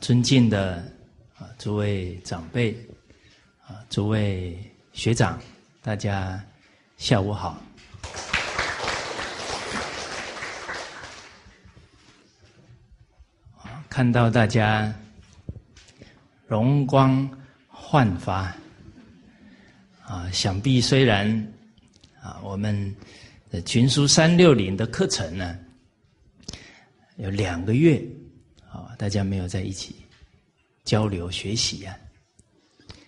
[0.00, 0.76] 尊敬的
[1.38, 2.72] 啊诸位长辈，
[3.66, 4.58] 啊诸位
[4.94, 5.38] 学长，
[5.82, 6.42] 大家
[6.96, 7.62] 下午好。
[13.58, 14.90] 啊，看到大家
[16.46, 17.28] 容光
[17.68, 18.56] 焕发，
[20.02, 21.28] 啊，想必虽然
[22.22, 22.96] 啊我们
[23.50, 25.58] 的群书三六零的课程呢
[27.16, 28.02] 有两个月。
[28.72, 29.96] 啊，大家没有在一起
[30.90, 31.96] 交流学习呀，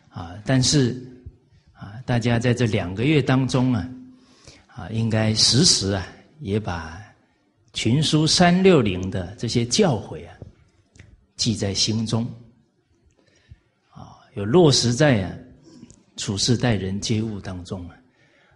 [0.09, 1.05] 啊，但是
[1.73, 3.91] 啊，大家在这两个月当中啊，
[4.69, 6.07] 啊，应该时时啊，
[6.39, 7.03] 也把
[7.73, 10.37] 群书三六零的这些教诲啊，
[11.35, 12.25] 记在心中，
[13.91, 15.35] 啊，有落实在啊
[16.17, 17.97] 处事待人接物当中啊，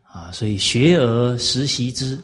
[0.05, 2.17] 啊，所以学而时习之，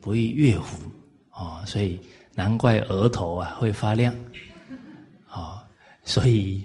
[0.00, 0.82] 不亦乐乎？
[1.30, 1.96] 啊，所以。
[2.34, 4.14] 难怪额头啊会发亮，
[6.08, 6.64] 所以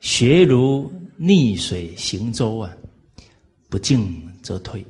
[0.00, 2.74] 学如逆水行舟啊，
[3.68, 4.82] 不进则退，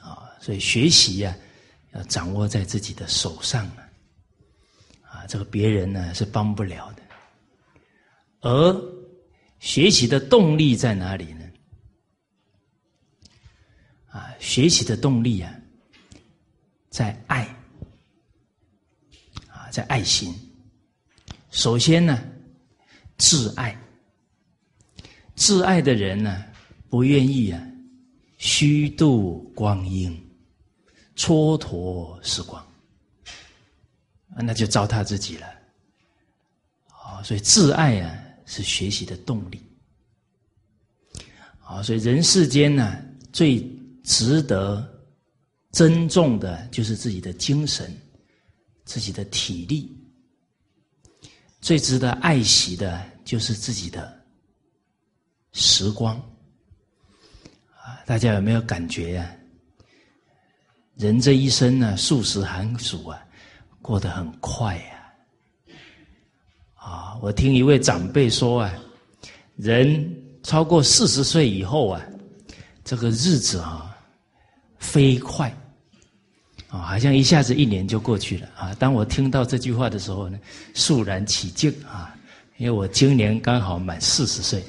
[0.00, 1.36] 啊，所以学习呀
[1.92, 3.84] 要掌握在自己的手上啊，
[5.02, 7.02] 啊，这个别人呢是帮不了的，
[8.40, 8.82] 而
[9.58, 11.44] 学习的动力在哪里呢？
[14.08, 15.54] 啊，学习的动力啊，
[16.88, 17.44] 在爱
[19.48, 19.68] 啊。
[19.70, 20.34] 在爱心，
[21.50, 22.22] 首先呢，
[23.18, 23.76] 自爱。
[25.34, 26.44] 自爱的人呢，
[26.88, 27.60] 不愿意啊，
[28.38, 30.12] 虚度光阴，
[31.16, 32.64] 蹉跎时光，
[34.36, 35.46] 那就糟蹋自己了。
[36.88, 39.60] 啊，所以自爱啊，是学习的动力。
[41.64, 43.60] 啊，所以人世间呢，最
[44.04, 44.86] 值得
[45.72, 47.94] 珍重的，就是自己的精神。
[48.82, 49.96] 自己的体力，
[51.60, 54.18] 最值得爱惜的，就是自己的
[55.52, 56.16] 时光。
[57.76, 59.30] 啊，大家有没有感觉呀？
[60.96, 63.22] 人这一生呢，数十寒暑啊，
[63.80, 65.12] 过得很快呀。
[66.74, 68.74] 啊，我听一位长辈说啊，
[69.56, 72.02] 人超过四十岁以后啊，
[72.84, 73.96] 这个日子啊，
[74.78, 75.54] 飞快。
[76.70, 78.72] 啊，好像一下子一年就过去了啊！
[78.78, 80.38] 当我听到这句话的时候呢，
[80.72, 82.14] 肃然起敬啊，
[82.58, 84.62] 因为我今年刚好满四十岁，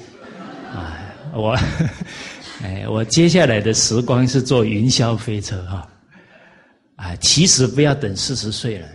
[0.74, 0.98] 啊，
[1.32, 1.56] 我，
[2.60, 5.88] 哎，我接下来的时光是坐云霄飞车哈，
[6.96, 8.88] 啊，其实不要等四十岁了，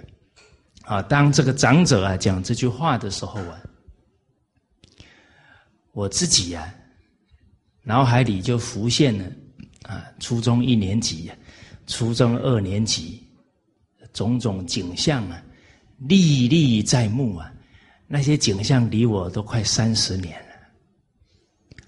[0.83, 3.57] 啊，当这个长者啊讲这句话的时候啊，
[5.93, 6.73] 我自己呀，
[7.83, 9.25] 脑海里就浮现了
[9.83, 11.31] 啊，初中一年级。
[11.87, 13.23] 初中二年级，
[14.13, 15.43] 种种景象啊，
[15.97, 17.51] 历历在目啊。
[18.09, 20.55] 那些景象离我都快三十年了，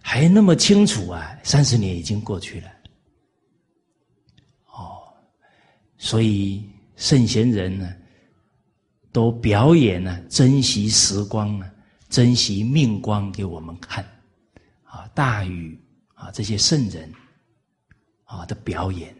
[0.01, 1.37] 还那么清楚啊！
[1.43, 2.67] 三十年已经过去了。
[4.65, 4.99] 哦，
[5.97, 6.61] 所以
[6.97, 7.93] 圣贤人呢，
[9.13, 11.71] 都表演呢，珍惜时光啊，
[12.09, 14.03] 珍惜命光给我们看
[14.83, 15.07] 啊。
[15.15, 15.79] 大禹
[16.15, 17.09] 啊，这些圣人
[18.25, 19.15] 啊的表演。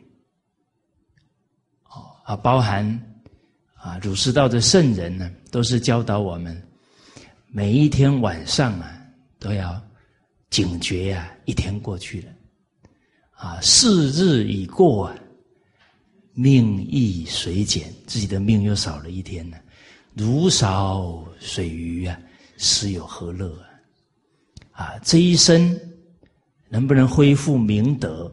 [2.29, 2.85] 啊，包含
[3.73, 6.55] 啊，儒释道的圣人呢，都是教导我们，
[7.47, 9.01] 每一天晚上啊，
[9.39, 9.81] 都要
[10.51, 11.35] 警觉呀。
[11.45, 12.27] 一天过去了，
[13.31, 15.15] 啊，四日已过啊，
[16.33, 19.57] 命亦随减，自己的命又少了一天呢。
[20.13, 22.15] 如少水鱼啊，
[22.57, 23.59] 死有何乐
[24.71, 24.85] 啊？
[24.85, 25.75] 啊，这一生
[26.69, 28.31] 能不能恢复明德？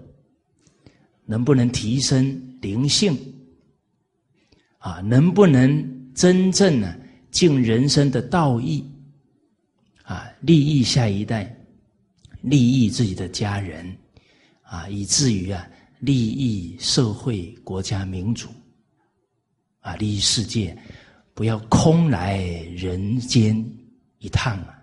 [1.24, 3.16] 能不能提升灵性？
[4.86, 6.94] 啊，能不能真正呢
[7.32, 8.88] 尽人生的道义？
[10.04, 11.52] 啊，利益下一代，
[12.40, 13.84] 利益自己的家人，
[14.62, 15.66] 啊，以至于啊
[15.98, 18.48] 利益社会、国家、民主，
[19.80, 20.78] 啊，利益世界，
[21.34, 22.44] 不要空来
[22.76, 23.56] 人间
[24.18, 24.78] 一趟啊！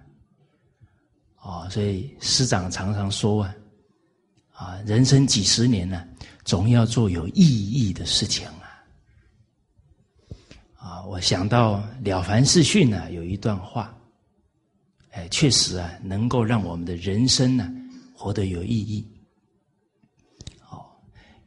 [1.43, 3.55] 哦，所以师长常常说啊，
[4.51, 6.05] 啊，人生几十年呢，
[6.43, 8.45] 总要做有意义的事情。
[11.05, 13.95] 我想到《了凡四训》呢，有一段话，
[15.11, 17.71] 哎，确实啊，能够让我们的人生呢
[18.15, 19.05] 活得有意义。
[20.69, 20.85] 哦，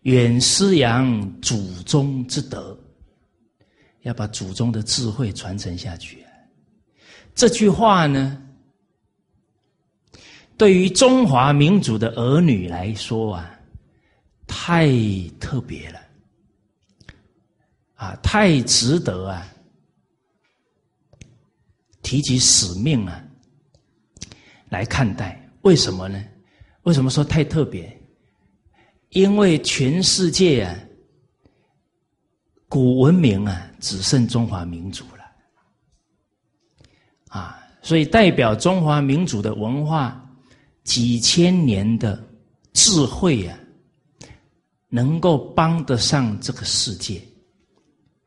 [0.03, 2.79] 远师扬祖宗之德，
[4.03, 6.25] 要把祖宗的智慧传承下去。
[7.35, 8.41] 这句话呢，
[10.57, 13.59] 对于中华民族的儿女来说啊，
[14.47, 14.89] 太
[15.41, 16.01] 特别了。
[17.97, 19.53] 啊，太值得啊！
[22.03, 23.21] 提起使命啊
[24.69, 25.43] 来看待。
[25.63, 26.25] 为什么呢？
[26.83, 28.01] 为什么说太特别？
[29.11, 30.79] 因为全世界啊，
[32.69, 35.25] 古文明啊，只剩中华民族了
[37.29, 40.23] 啊，所以代表中华民族的文化
[40.85, 42.23] 几千年的
[42.73, 43.59] 智慧啊，
[44.89, 47.21] 能够帮得上这个世界。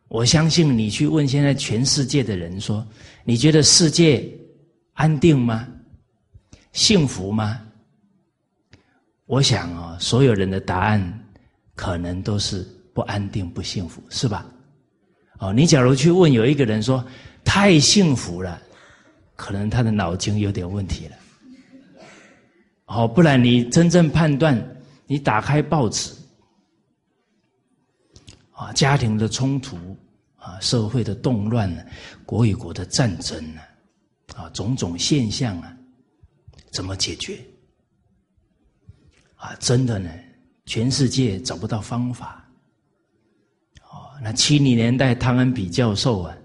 [0.09, 2.85] 我相信你去问现在全世界的人说
[3.23, 4.27] ：“你觉得世界
[4.93, 5.67] 安定吗？
[6.73, 7.61] 幸福吗？”
[9.27, 11.25] 我想啊，所有人的答案
[11.75, 14.45] 可能都是不安定、不幸福，是吧？
[15.37, 17.05] 哦，你假如去问有一个人说
[17.45, 18.59] 太幸福了，
[19.35, 21.15] 可能他的脑筋有点问题了。
[22.87, 24.59] 哦，不然你真正判断，
[25.05, 26.11] 你打开报纸。
[28.59, 29.77] 啊，家庭的冲突
[30.35, 31.81] 啊，社会的动乱呢，
[32.25, 33.61] 国与国的战争呢，
[34.35, 35.73] 啊，种种现象啊，
[36.69, 37.39] 怎么解决？
[39.35, 40.11] 啊，真的呢，
[40.65, 42.45] 全世界找不到方法。
[43.83, 46.37] 哦，那七零年代，汤恩比教授啊，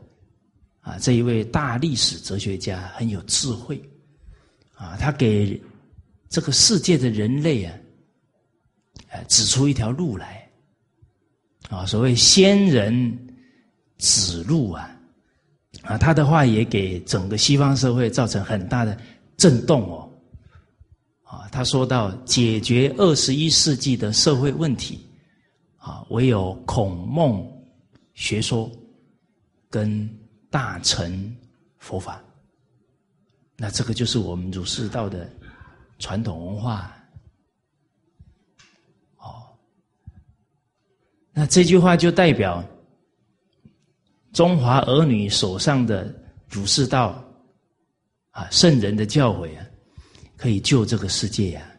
[0.82, 3.82] 啊，这一位大历史哲学家很有智慧，
[4.74, 5.60] 啊，他给
[6.28, 7.74] 这个世界的人类啊，
[9.28, 10.43] 指出一条路来。
[11.70, 13.18] 啊，所谓先人
[13.98, 14.90] 指路啊，
[15.82, 18.96] 啊，他的话也给整个西方社会造成很大的
[19.36, 20.10] 震动哦。
[21.22, 25.00] 啊，他说到解决二十一世纪的社会问题，
[25.78, 27.44] 啊，唯有孔孟
[28.12, 28.70] 学说
[29.70, 30.08] 跟
[30.50, 31.34] 大乘
[31.78, 32.22] 佛法，
[33.56, 35.28] 那这个就是我们儒释道的
[35.98, 36.93] 传统文化。
[41.36, 42.64] 那这句话就代表
[44.32, 46.14] 中华儿女手上的
[46.48, 47.22] 儒释道
[48.30, 49.66] 啊，圣人的教诲啊，
[50.36, 51.70] 可以救这个世界呀。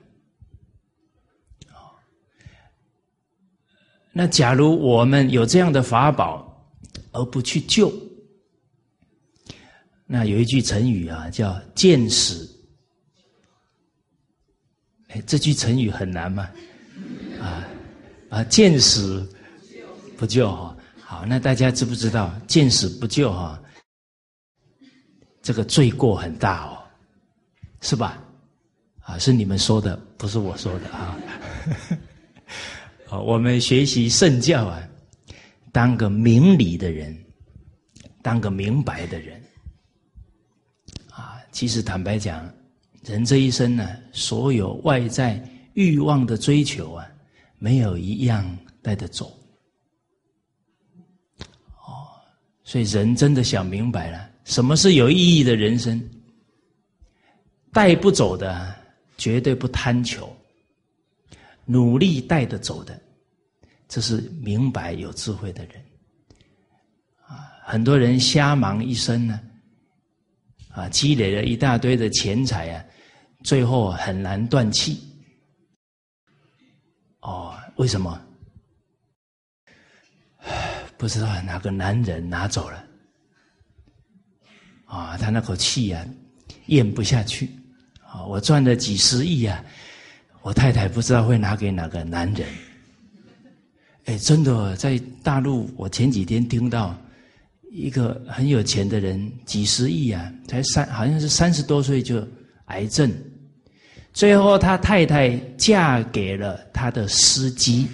[4.12, 6.70] 那假如我们有这样的法宝
[7.12, 7.92] 而不去救，
[10.06, 12.50] 那有一句成语啊，叫“见死”。
[15.12, 16.50] 哎，这句成语很难吗？
[17.42, 17.68] 啊
[18.30, 19.30] 啊，见死。
[20.18, 23.62] 不救哈，好，那大家知不知道见死不救哈？
[25.42, 26.82] 这个罪过很大哦，
[27.82, 28.22] 是吧？
[29.02, 31.16] 啊，是你们说的，不是我说的啊。
[33.06, 34.82] 好，我们学习圣教啊，
[35.72, 37.16] 当个明理的人，
[38.24, 39.40] 当个明白的人
[41.12, 41.38] 啊。
[41.52, 42.52] 其实坦白讲，
[43.04, 45.40] 人这一生呢，所有外在
[45.76, 47.08] 欲望的追求啊，
[47.60, 49.32] 没有一样带得走。
[52.68, 56.02] 所以，人真的想明白了，什么是有意义的人生？
[57.72, 58.76] 带不走的，
[59.18, 60.26] 绝对不贪求；
[61.64, 63.00] 努力带得走的，
[63.88, 65.76] 这是明白有智慧的人。
[67.28, 69.40] 啊，很多人瞎忙一生呢，
[70.70, 72.84] 啊，积累了一大堆的钱财啊，
[73.44, 75.00] 最后很难断气。
[77.20, 78.25] 哦，为什么？
[80.98, 82.84] 不知道哪个男人拿走了，
[84.86, 86.06] 啊，他那口气呀，
[86.68, 87.50] 咽不下去。
[88.02, 89.64] 啊，我赚了几十亿啊，
[90.42, 92.48] 我太太不知道会拿给哪个男人。
[94.06, 96.96] 哎，真的，在大陆，我前几天听到
[97.72, 102.26] 一个很有钱的人，几十亿啊，才三，好像是三十多岁就
[102.66, 103.12] 癌症，
[104.14, 107.88] 最后他太太嫁给了他的司机。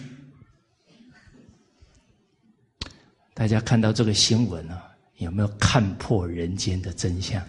[3.41, 4.79] 大家看到这个新闻啊，
[5.17, 7.43] 有没有看破人间的真相？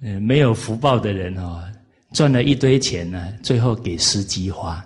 [0.00, 1.60] 嗯， 没有福报的人哦，
[2.12, 4.76] 赚了一堆钱呢，最后给司机花。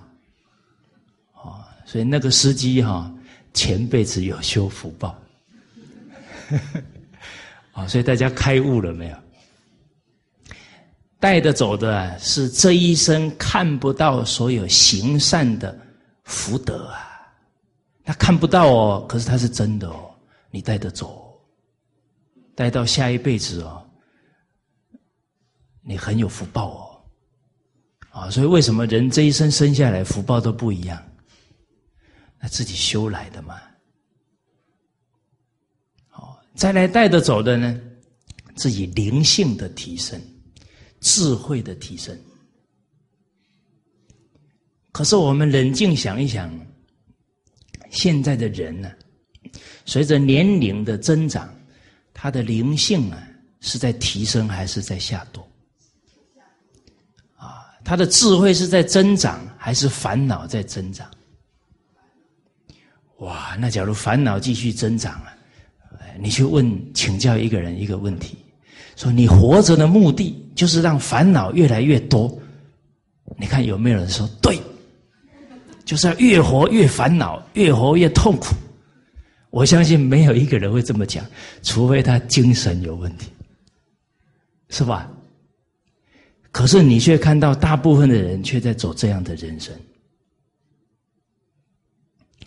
[1.35, 3.13] 哦，所以那个司机哈，
[3.53, 5.15] 前辈子有修福报。
[7.73, 9.17] 啊， 所以大家开悟了没有？
[11.21, 15.79] 带着走的是这一生看不到所有行善的
[16.25, 17.11] 福德啊。
[18.05, 20.13] 他看不到哦，可是他是真的哦，
[20.51, 21.41] 你带得走，
[22.55, 23.89] 带到下一辈子哦，
[25.83, 26.69] 你很有福报
[28.11, 31.01] 哦，啊，所以为什么人这一生生下来福报都不一样？
[32.41, 33.61] 那自己修来的嘛，
[36.11, 37.81] 哦，再来带得走的呢，
[38.57, 40.21] 自己灵性的提升，
[40.99, 42.19] 智慧的提升。
[44.91, 46.53] 可是我们冷静想一想。
[47.93, 48.91] 现在的人呢，
[49.85, 51.49] 随着年龄的增长，
[52.15, 53.23] 他的灵性啊
[53.61, 55.41] 是在提升还是在下堕？
[57.37, 61.07] 啊，他的智慧是在增长还是烦恼在增长？
[63.19, 65.37] 哇，那假如烦恼继续增长啊，
[66.19, 68.39] 你去问请教一个人一个问题，
[68.97, 72.37] 说你活着的目的就是让烦恼越来越多，
[73.39, 74.59] 你看有没有人说对？
[75.93, 78.55] 就是要越活越烦恼，越活越痛苦。
[79.51, 81.23] 我相信没有一个人会这么讲，
[81.63, 83.31] 除非他精神有问题，
[84.71, 85.13] 是吧？
[86.51, 89.75] 可是你却看到大部分的人却在走这样的人生。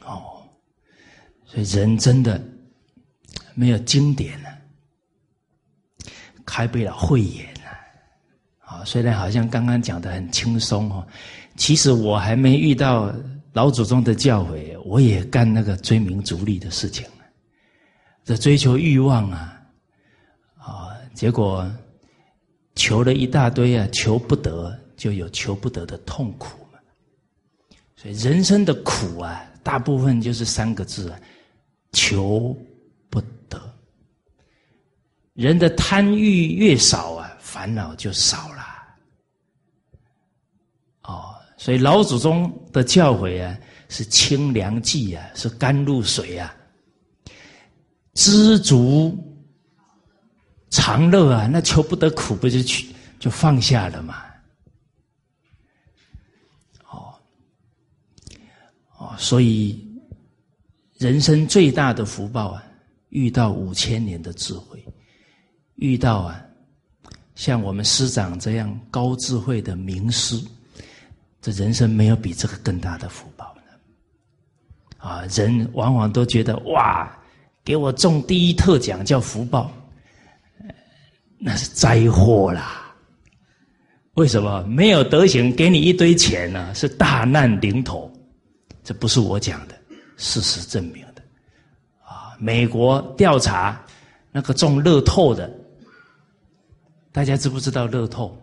[0.04, 0.42] 哦，
[1.46, 2.44] 所以人真的
[3.54, 4.50] 没有经典呢，
[6.48, 7.70] 开不了慧眼呢。
[8.62, 11.08] 啊，虽然好像刚刚讲的很轻松哦。
[11.58, 13.16] 其实我还没遇到
[13.56, 17.08] 老祖宗的教诲，我也干那个追名逐利的事情
[18.22, 19.62] 这追求欲望啊，
[20.58, 21.66] 啊，结果
[22.76, 26.80] 求了一大堆啊，求不得，就有求不得的痛苦嘛。
[27.96, 31.18] 所以人生的苦啊，大部分就是三个字啊：
[31.94, 32.54] 求
[33.10, 33.58] 不得。
[35.34, 38.65] 人的贪欲越少啊，烦恼就少了。
[41.66, 43.58] 所以老祖宗的教诲啊，
[43.90, 46.56] 是清凉剂啊，是甘露水啊，
[48.14, 49.18] 知足
[50.70, 54.26] 常乐啊，那求不得苦，不就去就放下了嘛？
[56.88, 57.16] 哦
[59.00, 59.84] 哦，所以
[61.00, 62.64] 人生最大的福报啊，
[63.10, 64.86] 遇到五千年的智慧，
[65.78, 66.46] 遇到啊，
[67.34, 70.40] 像我们师长这样高智慧的名师。
[71.46, 73.62] 这人生没有比这个更大的福报了，
[74.98, 75.22] 啊！
[75.30, 77.16] 人往往都觉得哇，
[77.64, 79.72] 给我中第一特奖叫福报，
[81.38, 82.92] 那是灾祸啦。
[84.16, 86.74] 为什么没有德行，给你一堆钱呢？
[86.74, 88.12] 是大难临头。
[88.84, 89.76] 这不是我讲的，
[90.18, 91.22] 事实证明的。
[92.04, 93.80] 啊，美国调查
[94.32, 95.48] 那个中乐透的，
[97.12, 98.36] 大家知不知道乐透？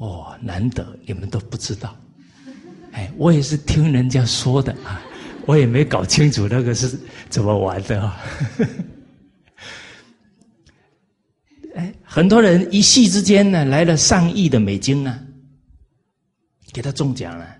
[0.00, 1.94] 哦，难得你们都不知道，
[2.92, 5.02] 哎，我也是听人家说的啊，
[5.44, 8.18] 我也没搞清楚那个是怎么玩的啊。
[11.76, 15.22] 哎，很多人一夕之间呢，来了上亿的美金啊，
[16.72, 17.58] 给他中奖了。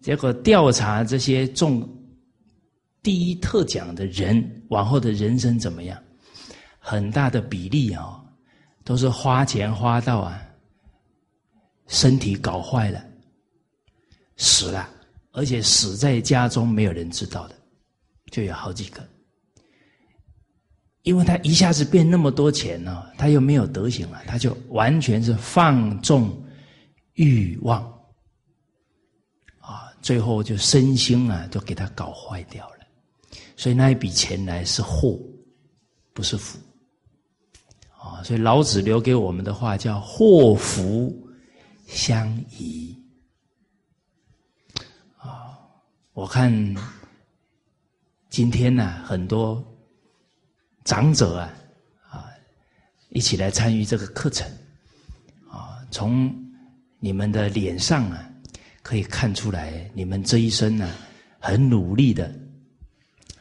[0.00, 1.82] 结果调查这些中
[3.02, 6.00] 第一特奖的人，往后的人生怎么样？
[6.78, 8.22] 很大的比例啊，
[8.84, 10.40] 都是花钱花到啊。
[11.90, 13.04] 身体搞坏了，
[14.36, 14.88] 死了，
[15.32, 17.54] 而且死在家中，没有人知道的，
[18.30, 19.04] 就有好几个。
[21.02, 26.30] 因为他一下子变那么多钱呢，他又没有德行了，他就完全是放纵
[27.14, 27.82] 欲望，
[29.58, 32.76] 啊，最后就身心啊都给他搞坏掉了。
[33.56, 35.18] 所以那一笔钱来是祸，
[36.12, 36.56] 不是福。
[37.98, 41.26] 啊，所以老子留给我们的话叫祸福。
[41.90, 42.96] 相宜
[45.18, 45.58] 啊！
[46.12, 46.50] 我看
[48.28, 49.62] 今天呢，很多
[50.84, 51.52] 长者啊
[52.08, 52.30] 啊，
[53.08, 54.48] 一起来参与这个课程
[55.50, 55.84] 啊。
[55.90, 56.32] 从
[57.00, 58.32] 你们的脸上啊，
[58.82, 60.94] 可以看出来，你们这一生呢，
[61.40, 62.32] 很努力的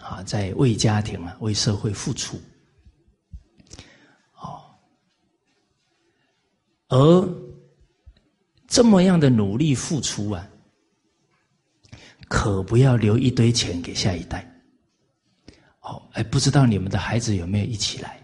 [0.02, 2.42] 啊，在为家庭啊、为社会付出。
[4.34, 4.60] 哦，
[6.88, 7.49] 而。
[8.70, 10.48] 这么样的努力付出啊，
[12.28, 14.48] 可不要留一堆钱给下一代。
[15.82, 18.22] 哦，哎，不知道你们的孩子有没有一起来？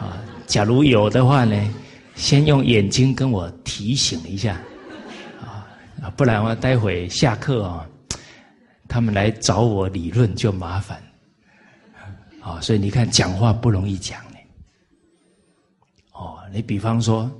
[0.00, 1.74] 啊，假如有的话呢，
[2.16, 4.58] 先用眼睛跟我提醒一下，
[5.42, 5.68] 啊，
[6.16, 7.86] 不然我待会下课啊，
[8.88, 10.98] 他们来找我理论就麻烦。
[12.40, 14.38] 啊，所以你看，讲话不容易讲呢。
[16.12, 17.30] 哦，你比方说。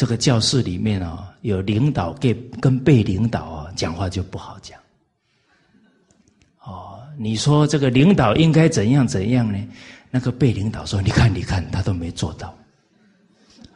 [0.00, 4.80] 这个教室里面哦，有领导跟跟被领导哦讲话就不好讲。
[6.64, 9.58] 哦，你说这个领导应该怎样怎样呢？
[10.10, 12.56] 那个被领导说：“你看，你看，他都没做到。”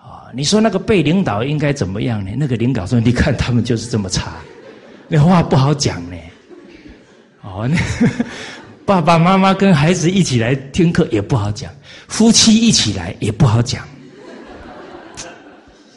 [0.01, 2.33] 啊，你说那个被领导应该怎么样呢？
[2.39, 4.37] 那个领导说：“你看，他们就是这么差。”
[5.09, 6.17] 那话不好讲呢。
[7.43, 7.77] 哦，那
[8.87, 11.71] 爸爸妈妈跟孩子一起来听课也不好讲，
[12.09, 13.87] 夫妻一起来也不好讲。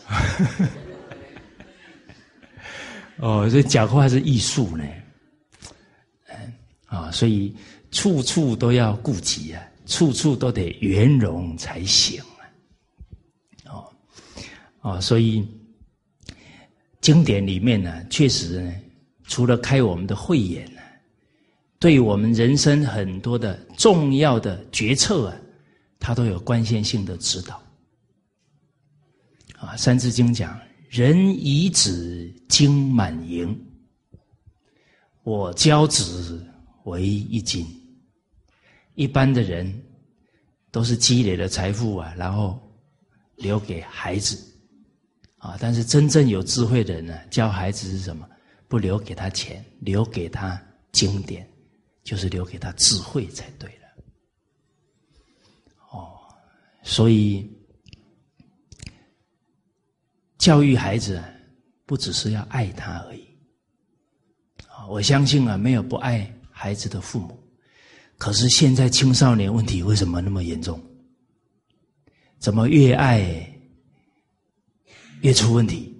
[3.18, 4.84] 哦，这讲话是艺术呢，
[6.28, 6.54] 嗯
[6.86, 7.56] 啊，所以
[7.92, 13.72] 处处都要顾及啊，处处都得圆融才行啊。
[13.72, 13.94] 哦，
[14.82, 15.46] 哦，所以
[17.02, 18.74] 经典里面呢，确实呢，
[19.24, 20.82] 除了开我们的慧眼呢，
[21.80, 25.36] 对我们人生很多的重要的决策啊，
[26.00, 27.62] 它都有关键性的指导。
[29.80, 33.56] 《三字经》讲：“人以子经满盈，
[35.24, 36.44] 我教子。”
[36.88, 37.68] 为一金，
[38.96, 39.84] 一般的人
[40.72, 42.58] 都是积累了财富啊，然后
[43.36, 44.42] 留给孩子
[45.38, 45.58] 啊。
[45.60, 48.26] 但是真正有智慧的人呢，教孩子是什么？
[48.70, 50.58] 不留给他钱，留给他
[50.94, 51.46] 经典，
[52.06, 54.04] 就是留给他智慧才对了。
[55.92, 56.16] 哦，
[56.84, 57.52] 所以
[60.38, 61.24] 教育孩子
[61.86, 63.28] 不只是要爱他而已。
[64.88, 66.34] 我相信啊，没有不爱。
[66.50, 67.40] 孩子的父母，
[68.18, 70.82] 可是现在青少年问题为什么那么严重？
[72.40, 73.48] 怎么越爱
[75.22, 75.96] 越出问题？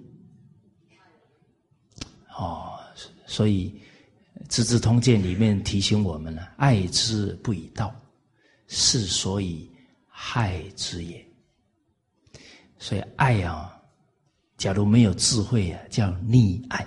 [2.36, 2.76] 哦，
[3.24, 3.72] 所以
[4.48, 7.94] 《资治通鉴》里面提醒我们了：爱之不以道，
[8.66, 9.70] 是所以
[10.08, 11.24] 害之也。
[12.80, 13.77] 所以爱啊，
[14.58, 16.86] 假如没有智慧啊，叫溺爱。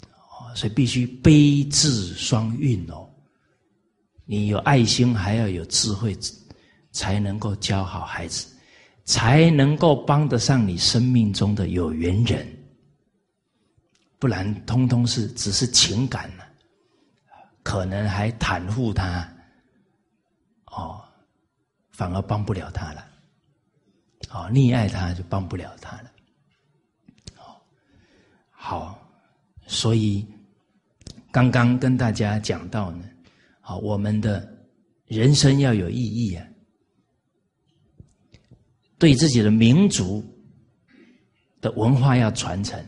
[0.00, 3.08] 哦所以必须悲智双运哦，
[4.24, 6.16] 你有爱心，还要有智慧，
[6.92, 8.46] 才能够教好孩子，
[9.04, 12.48] 才能够帮得上你生命中的有缘人。
[14.18, 16.42] 不然，通通是只是情感呢，
[17.62, 19.30] 可能还袒护他，
[20.68, 21.04] 哦，
[21.90, 23.05] 反而帮不了他了，
[24.30, 26.10] 哦，溺爱他就帮不了他了，
[27.36, 27.56] 哦，
[28.50, 28.98] 好，
[29.66, 30.26] 所以。
[31.32, 33.04] 刚刚跟大家讲到呢，
[33.60, 34.50] 好，我们的
[35.04, 36.46] 人生要有意义啊，
[38.98, 40.24] 对自己的民族
[41.60, 42.82] 的文化要传承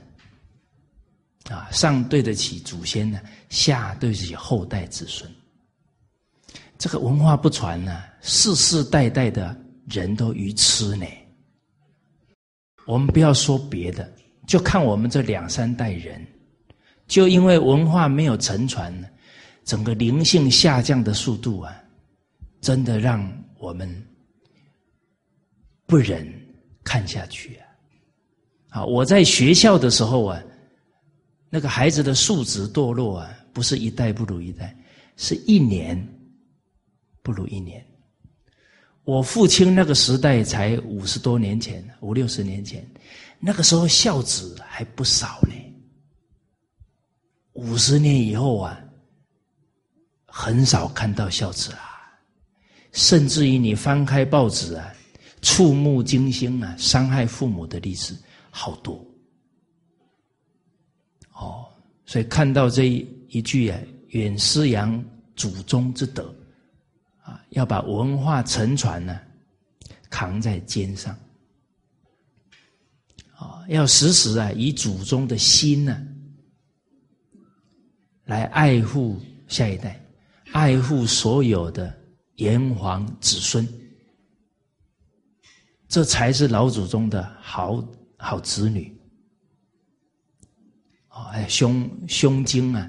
[1.50, 3.20] 啊，上对得起祖先呢，
[3.50, 5.30] 下对得起后代子孙。
[6.78, 9.54] 这个文化不传呢，世世代代的
[9.90, 11.06] 人都愚痴呢。
[12.88, 14.10] 我们不要说别的，
[14.46, 16.26] 就看我们这两三代人。
[17.06, 18.90] 就因为文化没有承传，
[19.62, 21.74] 整个灵性下降的速度啊，
[22.62, 23.86] 真的让我们
[25.84, 26.26] 不忍
[26.82, 28.80] 看下去啊！
[28.80, 30.42] 啊，我在学校的时候啊，
[31.50, 34.74] 那个孩子的素质堕落啊，不是一代不如一代，
[35.16, 36.02] 是一年
[37.22, 37.84] 不如一年。
[39.08, 42.86] 我父亲那个时代才五十多年前，五六十年前，
[43.40, 45.54] 那个时候孝子还不少呢。
[47.54, 48.78] 五十年以后啊，
[50.26, 51.80] 很少看到孝子啊，
[52.92, 54.92] 甚至于你翻开报纸啊，
[55.40, 58.14] 触目惊心啊，伤害父母的例子
[58.50, 59.02] 好多。
[61.32, 61.64] 哦，
[62.04, 62.84] 所以看到这
[63.30, 65.02] 一句啊，远思扬
[65.34, 66.30] 祖宗之德，
[67.50, 69.20] 要把文化沉船呢
[70.10, 71.16] 扛在肩上
[73.36, 76.04] 啊，要时时啊以祖宗的心呢。
[78.24, 79.98] 来爱护下一代，
[80.52, 81.98] 爱护所有的
[82.34, 83.66] 炎黄子孙，
[85.88, 87.82] 这才是老祖宗的好
[88.18, 88.94] 好子女。
[91.08, 92.86] 哦，哎，胸胸襟啊，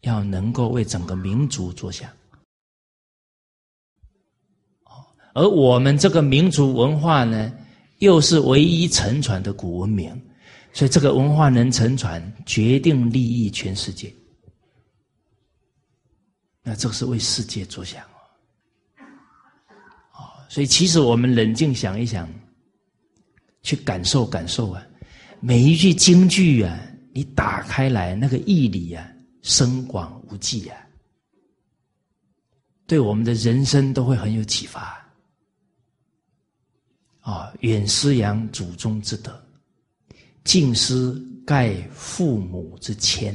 [0.00, 2.10] 要能够为整个民族着想。
[4.82, 7.52] 哦，而我们这个民族文化呢，
[7.98, 10.10] 又是唯一沉传的古文明，
[10.72, 14.14] 所以这个文化能沉传，决定利益全世界。
[16.62, 18.16] 那这是为世界着想哦，
[20.14, 20.18] 哦，
[20.48, 22.26] 所以其实我们冷静想一想，
[23.62, 24.86] 去感受感受啊，
[25.40, 26.80] 每一句京剧啊，
[27.12, 29.06] 你打开来那个义理啊，
[29.42, 30.78] 深广无际啊，
[32.86, 35.03] 对我们的人生都会很有启发。
[37.24, 39.32] 啊，远思扬祖宗之德，
[40.44, 43.34] 近思盖父母之谦。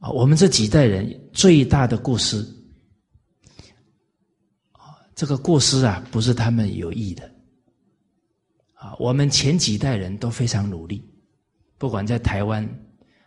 [0.00, 2.38] 啊，我们这几代人最大的过失，
[4.72, 7.30] 啊，这个过失啊，不是他们有意的，
[8.72, 11.06] 啊，我们前几代人都非常努力，
[11.76, 12.66] 不管在台湾，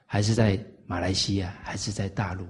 [0.07, 2.47] 还是在马来西亚，还是在大陆，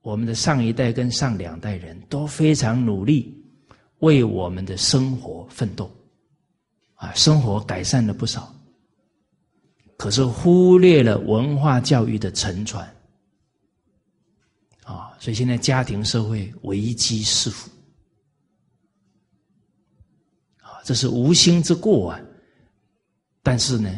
[0.00, 3.39] 我们的上一代跟上两代人都非常努力，
[4.00, 5.90] 为我们的生活奋斗，
[6.94, 8.54] 啊，生活改善了不少。
[9.96, 12.86] 可是忽略了文化教育的沉传，
[15.18, 17.70] 所以现在家庭社会危机四伏，
[20.62, 22.20] 啊，这是无心之过啊。
[23.42, 23.94] 但是呢，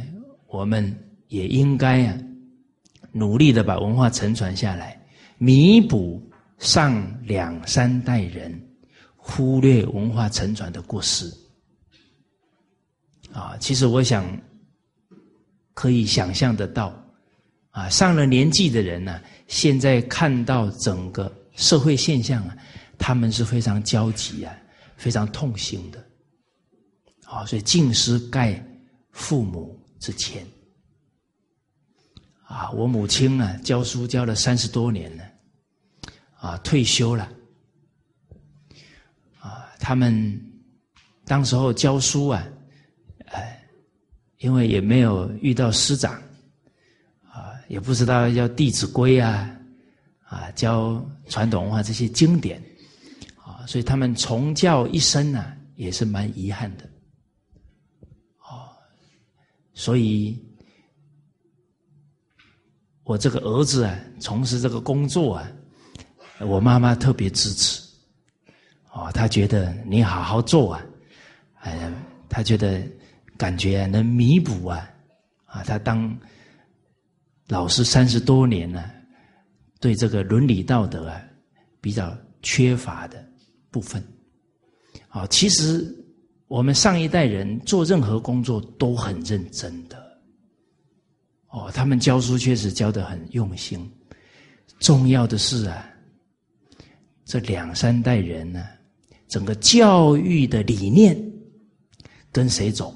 [0.48, 0.92] 我们
[1.28, 2.18] 也应该啊，
[3.12, 5.00] 努力的把文化承传下来，
[5.38, 6.20] 弥补
[6.58, 8.52] 上两三代人
[9.24, 11.32] 忽略文化承传的过失。
[13.32, 14.26] 啊，其实我想
[15.72, 16.92] 可以想象得到，
[17.70, 22.56] 啊，上了年纪的人呢，现在看到整个社会现象啊，
[22.98, 24.52] 他们是非常焦急啊，
[24.96, 26.04] 非常痛心的。
[27.24, 28.60] 啊，所以敬师盖。
[29.14, 30.42] 父母之前，
[32.46, 35.24] 啊，我母亲啊，教书教了三十多年了，
[36.38, 37.30] 啊，退休了，
[39.84, 40.40] 他们
[41.24, 42.46] 当时候教书啊，
[43.26, 43.60] 哎，
[44.38, 46.14] 因为也没有遇到师长，
[47.28, 49.50] 啊，也不知道要《弟子规》啊，
[50.22, 52.62] 啊，教传统文化这些经典，
[53.34, 56.84] 啊，所以他们从教一生呢，也是蛮遗憾的。
[58.38, 58.70] 哦
[59.74, 60.40] 所以，
[63.02, 65.50] 我这个儿子啊，从事这个工作啊，
[66.38, 67.82] 我妈妈特别支持。
[68.92, 70.86] 哦，他觉得你好好做啊，
[71.60, 71.92] 哎，
[72.28, 72.82] 他觉得
[73.36, 74.90] 感觉能弥补啊，
[75.46, 76.16] 啊，他当
[77.48, 78.90] 老师三十多年了，
[79.80, 81.22] 对这个伦理道德啊
[81.80, 83.24] 比较缺乏的
[83.70, 84.02] 部分。
[85.08, 85.98] 啊，其实。
[86.48, 90.20] 我们上一代人做任何工作都很认真的，
[91.48, 93.90] 哦，他们教书确实教的很用心。
[94.78, 95.88] 重要的是啊，
[97.24, 98.66] 这两三代人呢，
[99.32, 101.18] 整个教育的理念
[102.30, 102.94] 跟谁走？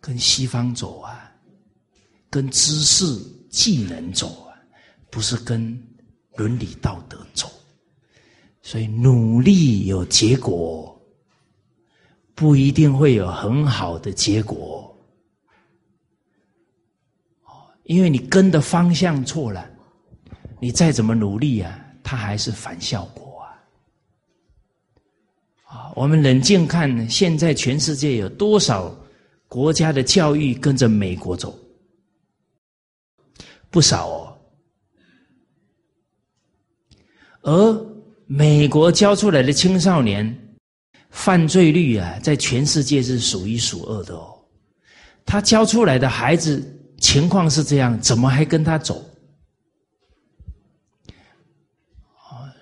[0.00, 1.30] 跟西方走啊，
[2.30, 3.04] 跟知识
[3.50, 4.56] 技能走啊，
[5.10, 5.78] 不是跟
[6.36, 7.46] 伦理道德走。
[8.62, 10.98] 所以努力有结果，
[12.34, 14.98] 不一定会有很好的结果。
[17.44, 19.70] 哦，因为你跟的方向错了，
[20.58, 23.50] 你再怎么努力啊，它还是反效果啊。
[25.66, 28.96] 啊，我们冷静看，现在全世界有多少
[29.48, 31.58] 国家的教育跟着美国走？
[33.70, 34.38] 不少哦，
[37.42, 37.96] 而。
[38.28, 40.36] 美国教出来的青少年
[41.10, 44.36] 犯罪率啊，在全世界是数一数二的哦。
[45.24, 46.60] 他教出来的孩子
[46.98, 49.00] 情况是这样，怎么还跟他走？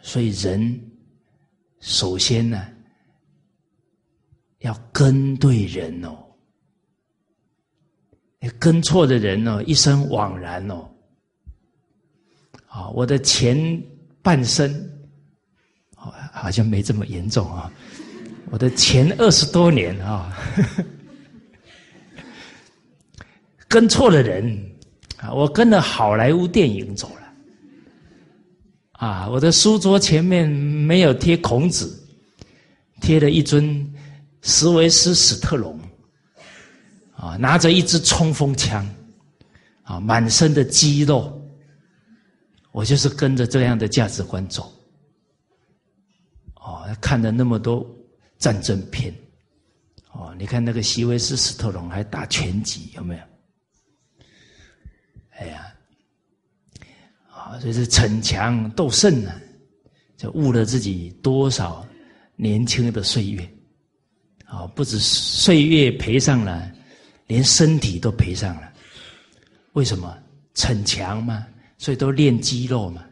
[0.04, 0.78] 所以人
[1.80, 2.68] 首先呢，
[4.58, 6.14] 要跟对人哦。
[8.58, 10.86] 跟错的人哦，一生枉然哦。
[12.66, 13.82] 啊，我的前
[14.22, 14.90] 半生。
[16.34, 17.72] 好像没这么严重啊！
[18.50, 20.36] 我的前二十多年啊，
[23.66, 24.76] 跟错了人
[25.16, 27.23] 啊，我跟着好莱坞电影走了
[28.94, 29.28] 啊！
[29.28, 32.00] 我的书桌前面没有贴孔子，
[33.00, 33.92] 贴了一尊
[34.42, 35.78] 史维斯史特龙
[37.16, 38.88] 啊，拿着一支冲锋枪
[39.82, 41.40] 啊，满身的肌肉，
[42.72, 44.72] 我就是跟着这样的价值观走。
[46.56, 47.86] 哦，看了那么多
[48.38, 49.14] 战争片，
[50.12, 53.22] 哦，你看那个席维斯·史特龙还打拳击，有没有？
[55.36, 55.74] 哎呀，
[57.60, 59.32] 所以是逞强斗胜呢，
[60.16, 61.86] 就误了自己多少
[62.36, 63.48] 年轻的岁月，
[64.46, 66.70] 啊，不止岁月赔上了，
[67.26, 68.72] 连身体都赔上了。
[69.72, 70.16] 为什么？
[70.54, 71.44] 逞强嘛，
[71.78, 73.04] 所以都练肌肉嘛，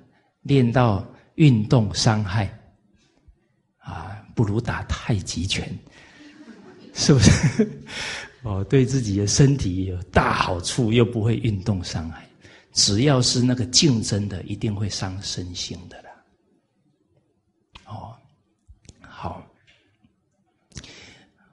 [0.43, 2.47] 练到运动伤害
[3.79, 4.17] 啊。
[4.35, 5.69] 不如打太极拳，
[6.95, 7.69] 是不是？
[8.43, 12.27] 哦，对自己的身体有大好处，又不会运动伤害。
[12.73, 16.11] 只要是那个竞争的，一定会伤身心的啦。
[17.87, 18.17] 哦，
[19.01, 19.47] 好，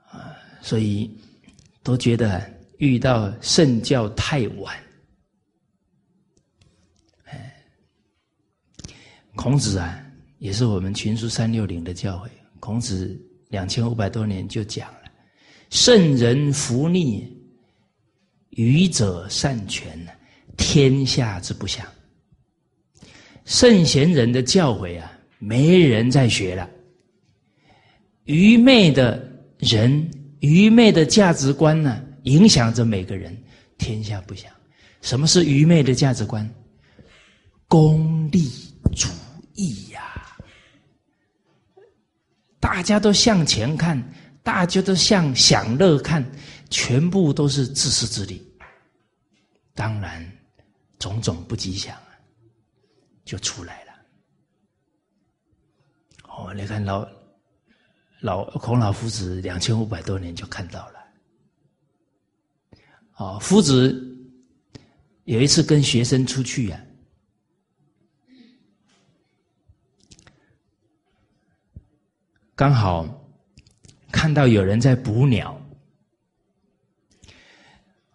[0.10, 1.10] 啊，所以
[1.84, 2.42] 都觉得
[2.78, 4.78] 遇到圣教太晚。
[7.26, 7.64] 哎，
[9.36, 10.02] 孔子啊，
[10.38, 12.30] 也是我们群书三六零的教诲。
[12.62, 15.12] 孔子两千五百多年就讲了
[15.70, 17.28] ：“圣人弗逆，
[18.52, 19.98] 愚者善权，
[20.60, 21.84] 天下之不祥。”
[23.46, 26.70] 圣贤人的教诲啊，没人在学了。
[28.26, 30.08] 愚昧的人，
[30.42, 33.36] 愚昧的价值观呢，影响着每个人，
[33.80, 34.52] 天下不祥。
[35.02, 36.48] 什么是愚昧的价值观？
[37.68, 38.52] 功利
[38.96, 39.08] 主
[39.56, 40.38] 义呀！
[42.60, 44.00] 大家都向前看，
[44.44, 46.24] 大家都向享乐看，
[46.70, 48.40] 全部都是自私自利。
[49.74, 50.24] 当然，
[51.00, 52.20] 种种不吉祥啊，
[53.26, 53.94] 就出来了。
[56.24, 57.08] 哦，你看老
[58.22, 61.00] 老孔老夫子两千五百多年就看到了。
[63.16, 63.94] 哦，夫子
[65.24, 66.86] 有一次跟学生出去呀，
[72.56, 73.06] 刚好
[74.12, 75.62] 看到有人在捕鸟，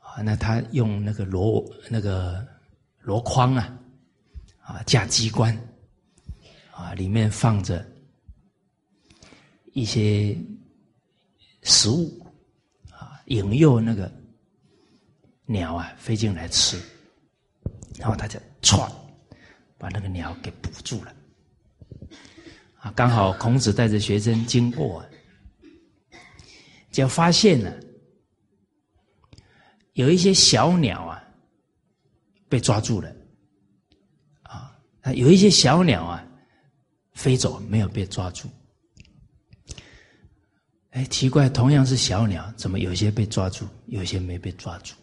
[0.00, 2.46] 啊，那他用那个箩那个
[3.04, 3.78] 箩筐啊，
[4.60, 5.56] 啊架机关，
[6.72, 7.86] 啊里面放着
[9.72, 10.36] 一些
[11.62, 12.26] 食物，
[12.90, 14.10] 啊引诱那个。
[15.46, 16.80] 鸟啊，飞进来吃，
[17.98, 18.90] 然后他就窜，
[19.76, 21.14] 把那个鸟给捕住了。
[22.78, 25.04] 啊，刚好孔子带着学生经过，
[26.90, 27.78] 就发现了
[29.92, 31.22] 有一些小鸟啊
[32.54, 33.12] 被抓住了，
[34.44, 34.78] 啊，
[35.16, 36.24] 有一些小鸟啊
[37.14, 38.48] 飞走，没有被抓住。
[40.90, 44.94] 哎，奇怪，同样是小鸟，怎么有些被抓住，有些没被抓住？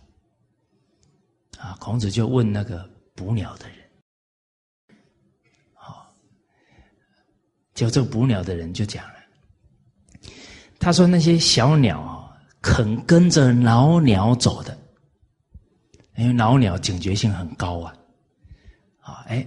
[1.60, 3.78] 啊，孔子就问那个捕鸟的人，
[5.74, 6.16] 好，
[7.74, 9.16] 就这捕鸟的人就讲了，
[10.80, 14.78] 他说那些小鸟啊，肯跟着老鸟走的，
[16.16, 17.94] 因为老鸟警觉性很高啊，
[19.02, 19.46] 啊，哎，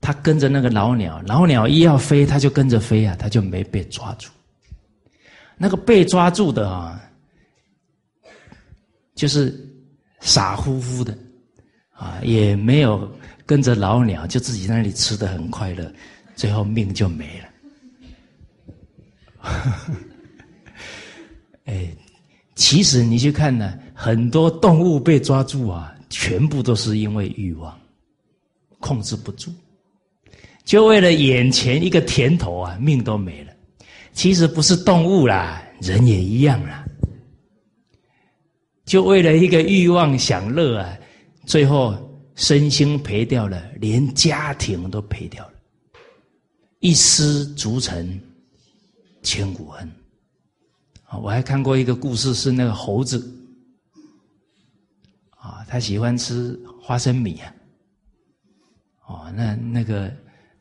[0.00, 4.30] 它跟着那个老鸟，老鸟一要飞，它就跟着飞啊，它就没被抓住。
[5.56, 7.00] 那个被抓住的啊，
[9.14, 9.54] 就是
[10.20, 11.16] 傻乎乎的。
[11.94, 13.08] 啊，也没有
[13.46, 15.92] 跟着老鸟，就自己那里吃的很快乐，
[16.34, 17.46] 最后命就没了。
[21.66, 21.94] 哎，
[22.56, 27.80] 其实你去看呢，很多动物被抓住啊，全部都是因为欲望
[28.78, 29.50] 控制不住，
[30.62, 33.52] 就为了眼前一个甜头啊，命都没了。
[34.12, 36.84] 其实不是动物啦，人也一样啦，
[38.84, 40.98] 就为了一个欲望享乐啊。
[41.46, 41.96] 最后
[42.36, 45.54] 身心赔掉了，连家庭都赔掉了，
[46.80, 48.20] 一失足成
[49.22, 49.90] 千古恨。
[51.04, 53.18] 啊，我还看过一个故事，是那个猴子，
[55.72, 57.54] 他喜欢吃花生米啊，
[59.06, 60.12] 哦，那那个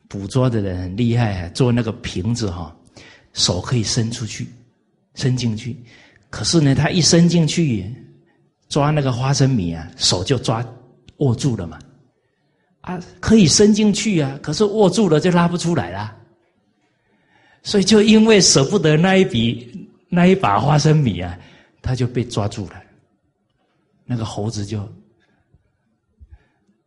[0.07, 2.73] 捕捉的人很厉害啊，做那个瓶子哈，
[3.33, 4.47] 手可以伸出去，
[5.15, 5.75] 伸进去，
[6.29, 7.93] 可是呢，他一伸进去。
[8.69, 10.65] 抓那个花生米啊，手就抓
[11.17, 11.77] 握住了嘛，
[12.79, 16.15] 啊，可以伸进去啊，可是握住了就拉不出来了，
[17.63, 21.37] 所以就因为舍不得那一笔那一把花生米啊，
[21.81, 22.81] 他就被抓住了，
[24.05, 24.89] 那个猴子就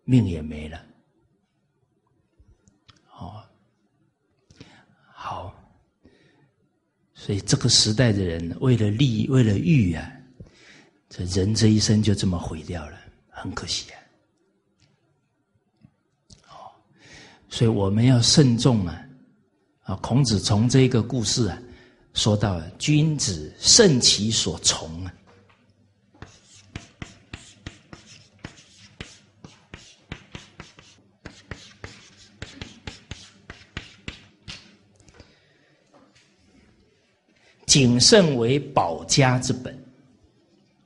[0.04, 0.84] 命也没了，
[3.18, 3.42] 哦，
[5.12, 5.54] 好，
[7.14, 10.10] 所以这个时代的人为了利为了欲啊。
[11.16, 13.94] 这人这一生就这么毁掉了，很可惜啊！
[16.48, 16.74] 哦，
[17.48, 19.00] 所以我们要慎重啊！
[19.84, 21.56] 啊，孔子从这个故事啊，
[22.14, 25.14] 说到君子慎其所从啊，
[37.74, 39.74] 谨慎为保家之本。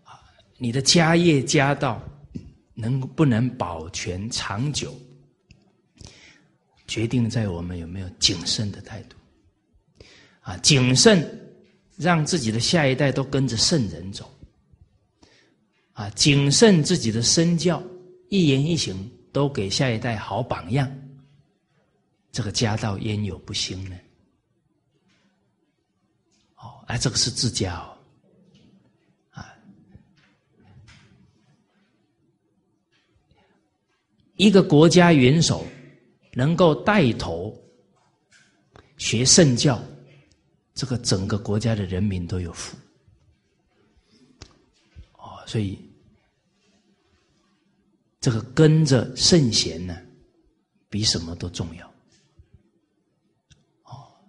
[0.04, 0.24] 啊
[0.56, 2.02] 你的家业家道
[2.72, 4.98] 能不能保全长久，
[6.86, 9.16] 决定在我们有没有谨慎的态度。
[10.40, 11.22] 啊，谨慎
[11.94, 14.34] 让自己的下一代都跟着圣人走。
[15.92, 17.82] 啊，谨慎自己的身教，
[18.30, 18.96] 一言一行
[19.30, 20.90] 都给下一代好榜样。
[22.32, 23.96] 这个家道焉有不兴呢？
[26.88, 27.94] 哦，哎，这个是自家哦。
[34.36, 35.66] 一个国家元首
[36.32, 37.52] 能够带头
[38.96, 39.82] 学圣教，
[40.74, 42.76] 这个整个国家的人民都有福。
[45.14, 45.76] 哦，所以
[48.20, 50.00] 这个跟着圣贤呢，
[50.88, 51.87] 比什么都重要。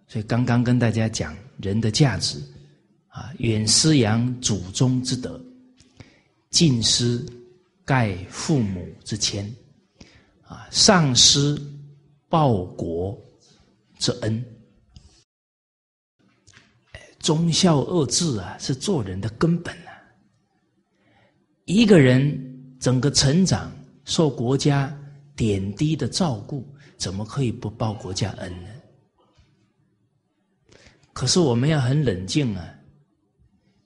[0.09, 2.41] 所以刚刚跟大家讲人的价值
[3.09, 5.39] 啊，远思扬祖宗之德，
[6.49, 7.23] 近思
[7.85, 9.45] 盖父母之谦。
[10.41, 11.55] 啊，上师
[12.27, 13.15] 报国
[13.99, 14.43] 之恩。
[17.19, 19.93] 忠孝二字啊，是做人的根本啊。
[21.65, 22.35] 一个人
[22.79, 23.71] 整个成长，
[24.05, 24.91] 受国家
[25.35, 26.67] 点滴的照顾，
[26.97, 28.69] 怎么可以不报国家恩呢？
[31.19, 32.73] 可是我们要很冷静啊。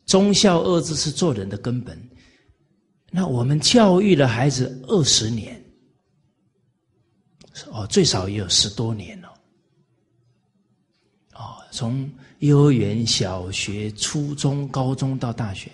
[0.06, 2.00] 忠孝二字是做人的根本。
[3.10, 5.60] 那我们教育了孩子二十年，
[7.72, 9.34] 哦，最少也有十多年了。
[11.34, 15.72] 哦，从幼儿园、小学、初中、高中到大学，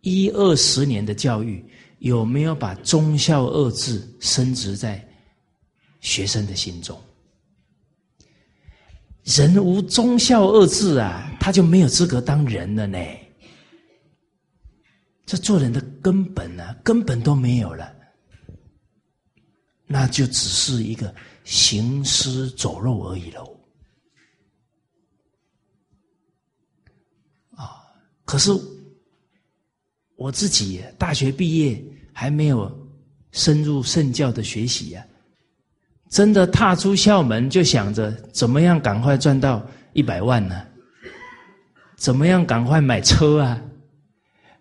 [0.00, 1.62] 一二十年的教育，
[1.98, 5.06] 有没有把忠孝二字深植在
[6.00, 6.98] 学生的心中？
[9.24, 12.98] 人无忠孝二字啊，他就没有资格当人了呢。
[15.26, 17.90] 这做人的根本呢，根本都没有了，
[19.86, 21.12] 那就只是一个
[21.44, 23.60] 行尸走肉而已喽。
[27.56, 27.82] 啊！
[28.26, 28.52] 可是
[30.16, 31.82] 我自己大学毕业
[32.12, 32.70] 还没有
[33.32, 35.06] 深入圣教的学习呀，
[36.14, 39.60] 真的踏出校门就想着怎么样赶快赚到
[39.94, 40.64] 一百万呢？
[41.96, 43.60] 怎么样赶快买车啊？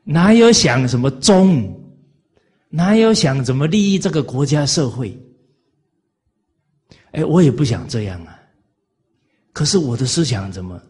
[0.03, 1.71] 哪有想什么忠？
[2.69, 5.15] 哪有想怎么利益这个国家社会？
[7.11, 8.39] 哎，我也不想这样啊。
[9.51, 10.81] 可是我的思想怎么，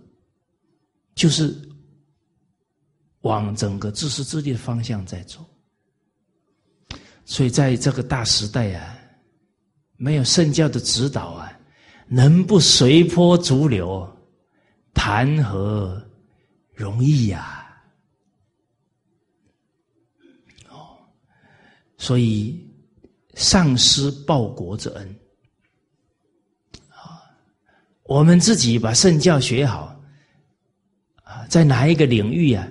[1.14, 1.54] 就是
[3.24, 5.46] 往整个自私自利的方向在走。
[7.26, 8.98] 所以在这个大时代啊，
[10.04, 11.58] 没有圣教的指导啊，
[12.08, 14.06] 能不随波逐流，
[14.94, 16.06] 谈何
[16.74, 17.74] 容易呀？
[20.68, 20.98] 哦
[21.98, 22.70] 所以，
[23.36, 25.16] 丧失报国之恩
[26.90, 27.24] 啊！
[28.04, 29.98] 我们自己把圣教学好
[31.24, 32.68] 啊，在哪一个领域啊，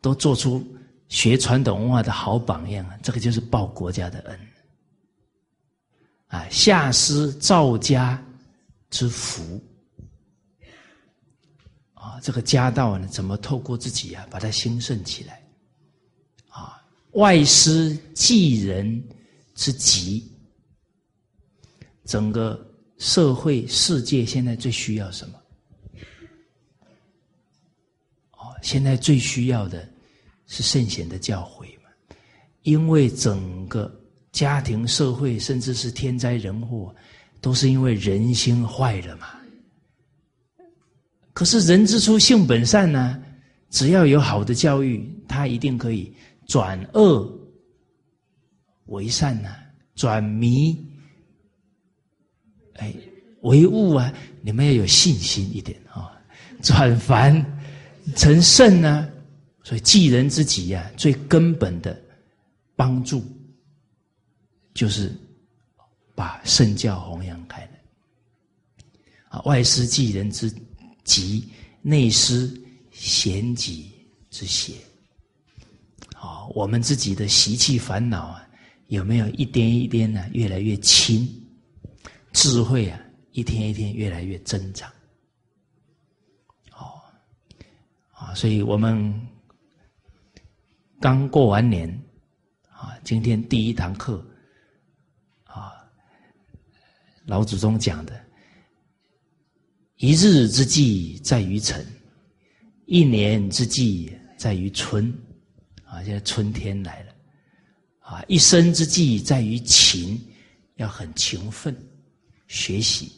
[0.00, 0.60] 都做出
[1.08, 2.98] 学传统文化的好榜样啊！
[3.00, 4.36] 这个就是报国家的恩
[6.28, 6.48] 啊！
[6.50, 8.20] 下施赵家
[8.90, 9.62] 之福
[11.94, 12.18] 啊！
[12.20, 15.42] 这个家道呢，怎么透过自己啊，把它兴盛起来
[16.48, 16.82] 啊？
[17.12, 19.02] 外施济人
[19.54, 20.30] 之急，
[22.04, 22.60] 整个
[22.98, 25.38] 社会世界现在最需要什么？
[28.32, 29.88] 哦，现在最需要的
[30.46, 31.90] 是圣贤的教诲嘛？
[32.62, 33.94] 因为整个
[34.36, 36.94] 家庭、社会，甚至是天灾人祸，
[37.40, 39.28] 都是因为人心坏了嘛。
[41.32, 43.18] 可是人之初性本善呢，
[43.70, 46.12] 只要有好的教育，他一定可以。
[46.46, 47.28] 转恶
[48.84, 49.48] 为善呐，
[49.96, 50.78] 转迷
[52.74, 52.94] 哎
[53.40, 54.12] 为悟啊！
[54.42, 56.12] 你们要有信心一点啊！
[56.62, 57.34] 转凡
[58.14, 59.08] 成圣呢，
[59.64, 62.00] 所以济人之急呀，最根本的
[62.76, 63.24] 帮助
[64.76, 65.10] 就是
[66.14, 67.80] 把圣教弘扬开来
[69.30, 69.40] 啊！
[69.46, 70.54] 外施济人之
[71.02, 71.48] 急，
[71.80, 72.52] 内施
[72.90, 73.90] 贤己
[74.28, 74.74] 之邪。
[76.54, 78.48] 我们自己的习气烦恼啊，
[78.88, 80.28] 有没有一点一点呢？
[80.32, 81.26] 越来越轻，
[82.32, 83.00] 智慧啊，
[83.32, 84.90] 一天一天越来越增长。
[86.72, 87.00] 哦，
[88.12, 89.26] 啊，所以我们
[91.00, 91.88] 刚过完年
[92.70, 94.24] 啊，今天第一堂课，
[97.26, 98.18] 老祖宗讲的：
[99.96, 101.84] 一日之计在于晨，
[102.86, 105.12] 一年之计在于春。
[105.84, 107.12] 啊，现在春天来了，
[108.00, 110.20] 啊，一生之计在于勤，
[110.76, 111.74] 要很勤奋
[112.48, 113.12] 学习，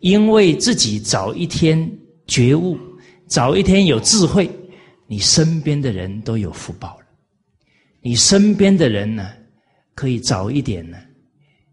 [0.00, 1.90] 因为自己早一天
[2.26, 2.78] 觉悟，
[3.26, 4.50] 早一天有智慧，
[5.06, 7.06] 你身边的人都有福报了。
[8.00, 9.30] 你身边的人呢，
[9.94, 10.98] 可以早一点呢，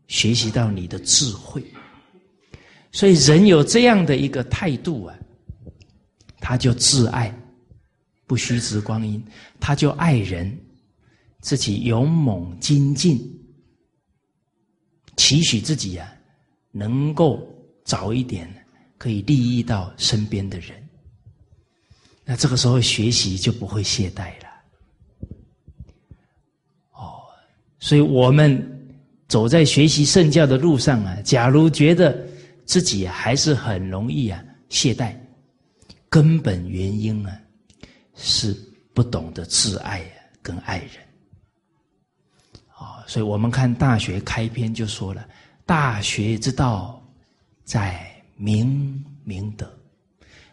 [0.07, 1.63] 学习到你的智慧。
[2.91, 5.15] 所以人有这样的一个态度啊，
[6.39, 7.33] 他就自爱。
[8.25, 9.23] 不虚掷光阴，
[9.59, 10.57] 他就爱人，
[11.41, 13.19] 自己勇猛精进，
[15.17, 16.11] 期许自己呀，
[16.71, 17.45] 能够
[17.83, 18.49] 早一点
[18.97, 20.71] 可以利益到身边的人。
[22.23, 24.49] 那这个时候学习就不会懈怠了。
[26.93, 27.21] 哦，
[27.77, 28.72] 所以我们
[29.33, 32.23] 走在学习圣教的路上啊，假如觉得
[32.65, 35.11] 自己还是很容易啊懈怠，
[36.07, 37.39] 根本原因啊。
[38.15, 38.55] 是
[38.93, 40.03] 不懂得自爱
[40.39, 41.03] 跟爱人，
[42.77, 45.27] 啊，所以我们看《大学》开篇就说了
[45.65, 47.03] ：“大学之道，
[47.63, 48.05] 在
[48.35, 49.67] 明明德。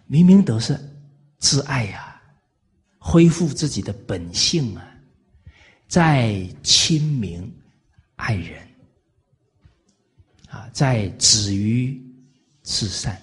[0.07, 0.74] 明明德是
[1.37, 2.18] 自爱呀，
[2.99, 4.89] 恢复自己的本性啊，
[5.87, 7.47] 在亲民
[8.16, 8.66] 爱人，
[10.73, 12.01] 在止于
[12.62, 13.21] 至善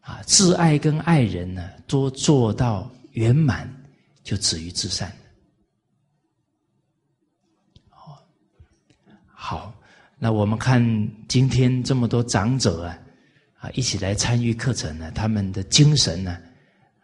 [0.00, 3.68] 啊，自爱跟爱人呢，都做到圆满，
[4.22, 5.10] 就止于至善。
[9.32, 9.74] 好，
[10.18, 10.82] 那我们看
[11.28, 12.98] 今天这么多长者啊，
[13.58, 16.38] 啊，一起来参与课程呢，他们的精神呢，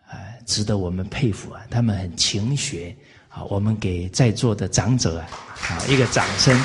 [0.06, 0.16] 啊，
[0.46, 2.96] 值得我们佩服啊，他们很勤学
[3.28, 5.28] 啊，我们给在座的长者啊，
[5.68, 6.58] 啊，一个掌声。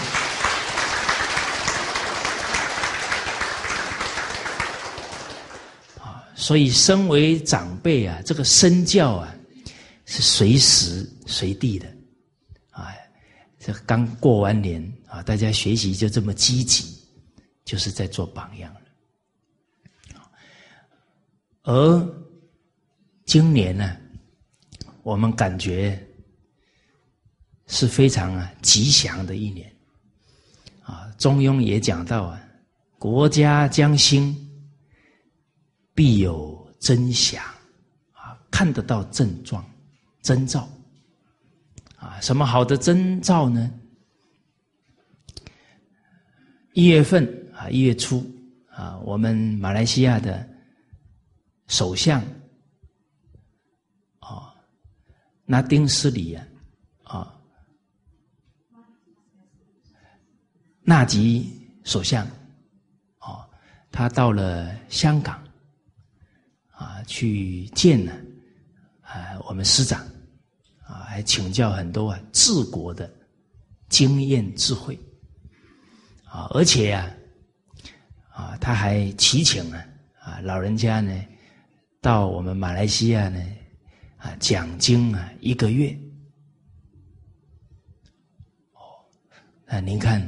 [6.46, 9.36] 所以身为长辈啊，这个身教啊，
[10.06, 11.88] 是随时随地的，
[12.70, 12.94] 啊，
[13.58, 14.80] 这刚过完年。
[15.08, 17.00] 啊，大家学习就这么积极，
[17.64, 18.82] 就是在做榜样了。
[21.64, 22.16] 而
[23.26, 23.98] 今年呢，
[25.02, 26.00] 我们感觉
[27.66, 29.74] 是非常啊吉祥的一年。
[30.84, 32.40] 啊，中庸也讲到啊，
[33.00, 34.45] 国家将兴，
[35.96, 37.44] 必有真相
[38.12, 39.66] 啊，看得到症状、
[40.22, 40.70] 征兆
[41.96, 43.72] 啊，什么好的征兆呢？
[46.74, 47.26] 一月份
[47.56, 48.30] 啊，一月初
[48.70, 50.46] 啊，我们马来西亚的
[51.68, 52.22] 首相
[54.20, 54.54] 啊，
[55.46, 56.46] 纳丁斯里啊，
[57.04, 57.40] 啊，
[60.82, 61.50] 纳吉
[61.86, 62.28] 首相
[63.20, 63.48] 啊，
[63.90, 65.42] 他到了香港
[66.86, 68.14] 啊，去见了
[69.02, 70.00] 啊我们师长
[70.84, 73.12] 啊，还请教很多啊治国的
[73.90, 74.98] 经验智慧。
[76.26, 77.12] 啊，而且呀，
[78.30, 79.84] 啊，他还祈请啊，
[80.20, 81.26] 啊，老人家呢，
[82.02, 83.44] 到我们马来西亚呢，
[84.18, 85.90] 啊，讲经啊，一个月。
[88.74, 88.80] 哦，
[89.66, 90.22] 那您看，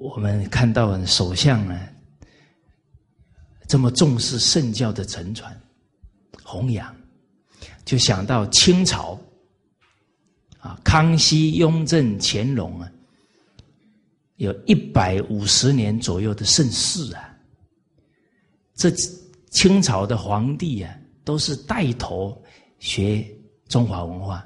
[0.00, 1.78] 我们看到首相呢，
[3.66, 5.54] 这么重视圣教的沉传、
[6.42, 6.94] 弘扬，
[7.84, 9.18] 就想到清朝，
[10.58, 12.90] 啊，康熙、雍正、乾隆啊。
[14.36, 17.32] 有一百五十年左右的盛世啊，
[18.74, 18.90] 这
[19.52, 20.92] 清朝的皇帝啊，
[21.22, 22.36] 都是带头
[22.80, 23.24] 学
[23.68, 24.44] 中华文化，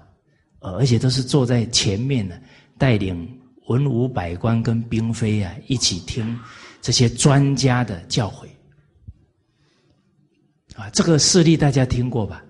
[0.60, 2.38] 而且都是坐在前面呢，
[2.76, 3.26] 带领
[3.66, 6.38] 文武百官跟嫔妃啊一起听
[6.82, 8.46] 这些专家的教诲
[10.78, 12.44] 啊，这个事例大家听过吧？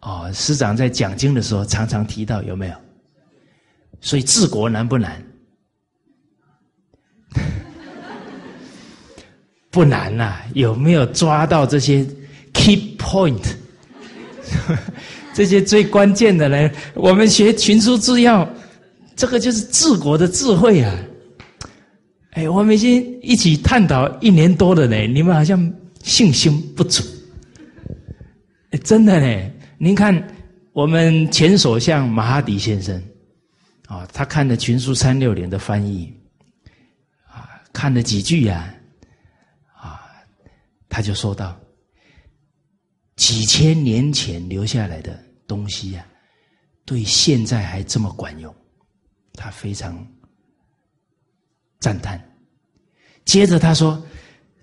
[0.00, 2.74] 哦，师长在讲经的时候常常提到有没有？
[4.00, 5.22] 所以治国难不难？
[9.70, 12.06] 不难呐，有没有抓到这些
[12.54, 13.44] key point？
[15.34, 16.70] 这些最关键的呢？
[16.94, 18.48] 我们学群书治要，
[19.14, 20.98] 这个就是治国的智慧啊！
[22.32, 25.72] 哎，我们已经一起探讨一年多了呢，你们好像
[26.02, 27.02] 信心不足，
[28.82, 29.50] 真的呢。
[29.76, 30.34] 您看，
[30.72, 33.02] 我们前首相马哈迪先生，
[33.86, 36.10] 啊，他看了《群书三六零》的翻译，
[37.26, 38.74] 啊，看了几句呀，
[39.76, 40.00] 啊，
[40.88, 41.54] 他就说到，
[43.16, 46.06] 几千年前留下来的东西呀，
[46.86, 48.54] 对现在还这么管用，
[49.34, 50.06] 他非常
[51.82, 52.18] 赞叹。
[53.26, 54.02] 接着他说，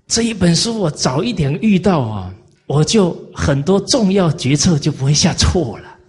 [0.07, 2.33] 这一本书我早一点遇到啊。
[2.69, 5.99] 我就很多重要决策就不会下错了，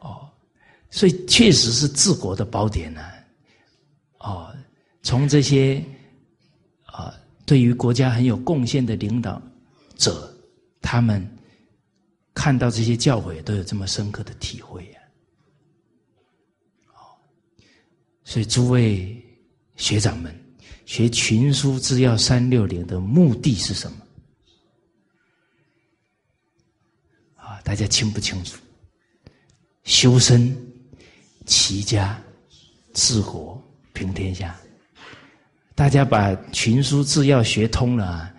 [0.00, 0.28] 哦，
[0.90, 3.00] 所以确实是治国的宝典呢，
[4.18, 4.54] 哦，
[5.02, 5.82] 从这些
[6.84, 7.14] 啊
[7.46, 9.40] 对于国家很有贡献的领导
[9.96, 10.30] 者，
[10.82, 11.26] 他们
[12.34, 15.00] 看到这些教诲都有这么深刻的体会呀，
[16.88, 17.16] 哦，
[18.24, 19.22] 所以诸位
[19.76, 20.34] 学长们。
[20.86, 23.98] 学群书治要三六零的目的是什么？
[27.36, 28.58] 啊，大家清不清楚？
[29.84, 30.54] 修身、
[31.46, 32.22] 齐家、
[32.92, 33.62] 治国、
[33.94, 34.54] 平天下。
[35.74, 38.32] 大家把群书治要学通了，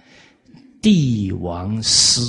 [0.81, 2.21] 帝王师，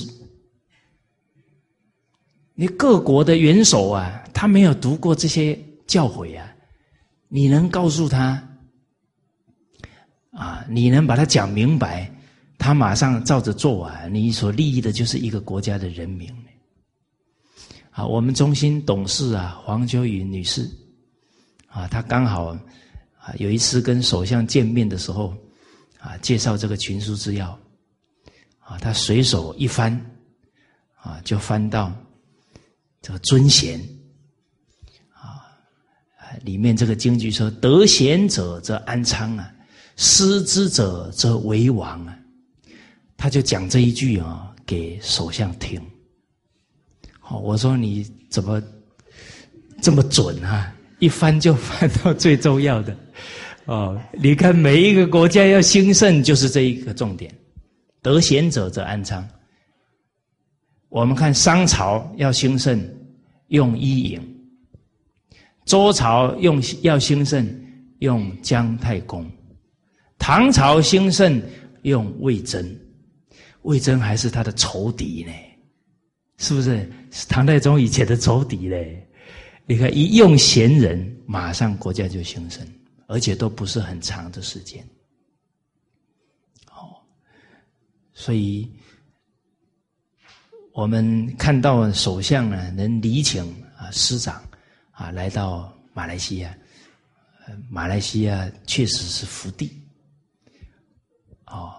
[2.54, 6.45] 你各国的元首啊，他没有读过这些教诲啊，
[7.28, 8.42] 你能告诉他？
[10.30, 12.10] 啊，你能把它讲明白，
[12.58, 14.06] 他马上照着做啊！
[14.08, 16.30] 你所利益的就是一个国家的人民。
[17.90, 20.70] 啊，我们中心董事啊，黄秋雨女士，
[21.68, 22.48] 啊，她刚好
[23.18, 25.34] 啊有一次跟首相见面的时候，
[25.98, 27.58] 啊，介绍这个群书之要，
[28.58, 29.98] 啊，她随手一翻，
[30.96, 31.90] 啊，就翻到
[33.00, 33.80] 这个尊贤，
[36.46, 39.52] 里面这个京剧说：“得贤者则安昌啊，
[39.96, 42.16] 失之者则为王啊。”
[43.18, 45.78] 他就讲这一句啊，给首相听。
[47.18, 48.62] 好，我说你怎么
[49.82, 50.72] 这么准啊？
[51.00, 52.96] 一翻就翻到最重要的
[53.66, 54.00] 哦。
[54.12, 57.34] 你看每一个国家要兴盛，就是这一个重点。
[58.00, 59.26] 得贤者则安昌。
[60.88, 62.80] 我们看商朝要兴盛，
[63.48, 64.20] 用伊尹；
[65.66, 67.46] 周朝用要兴盛，
[67.98, 69.24] 用姜太公；
[70.16, 71.42] 唐朝兴盛，
[71.82, 72.64] 用魏征。
[73.62, 75.32] 魏征还是他的仇敌呢，
[76.38, 76.88] 是不是？
[77.10, 79.04] 是唐太宗以前的仇敌嘞。
[79.66, 82.64] 你看，一用贤人，马上国家就兴盛，
[83.08, 84.86] 而且都不是很长的时间。
[86.70, 86.94] 哦，
[88.14, 88.70] 所以
[90.72, 93.42] 我们看到首相呢，能礼请
[93.76, 94.40] 啊师长
[94.96, 96.56] 啊来到马来西亚，
[97.70, 99.70] 马来西亚确实是福地。
[101.46, 101.74] 哦。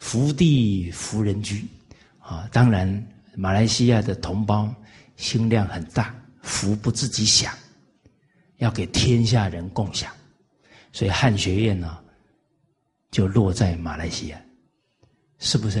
[0.00, 1.66] 福地福人居，
[2.20, 2.88] 啊，当然
[3.34, 4.72] 马来西亚的同胞
[5.16, 7.52] 心量很大，福不自己享，
[8.58, 10.14] 要给天下人共享，
[10.92, 11.98] 所以汉学院呢
[13.10, 14.40] 就落在马来西亚，
[15.40, 15.80] 是不是？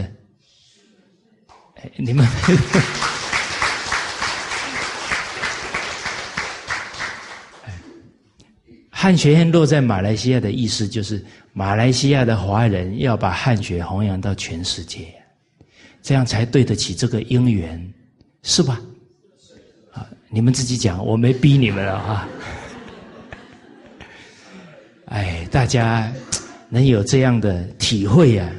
[1.76, 2.26] 哎，你们，
[9.00, 11.24] 汉学院落在马来西亚的意思就是。
[11.52, 15.06] 马来西亚的华人要把汉学弘扬到全世界，
[16.02, 17.92] 这样才对得起这个因缘，
[18.42, 18.80] 是吧？
[19.92, 22.28] 啊，你们自己讲，我没逼你们了啊。
[25.06, 26.12] 哎，大家
[26.68, 28.52] 能有这样的体会呀，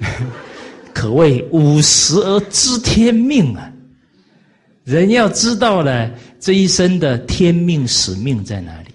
[0.94, 3.72] 可谓五十而知天命啊！
[4.84, 6.08] 人要知道了
[6.40, 8.90] 这一生的天命使命在哪里，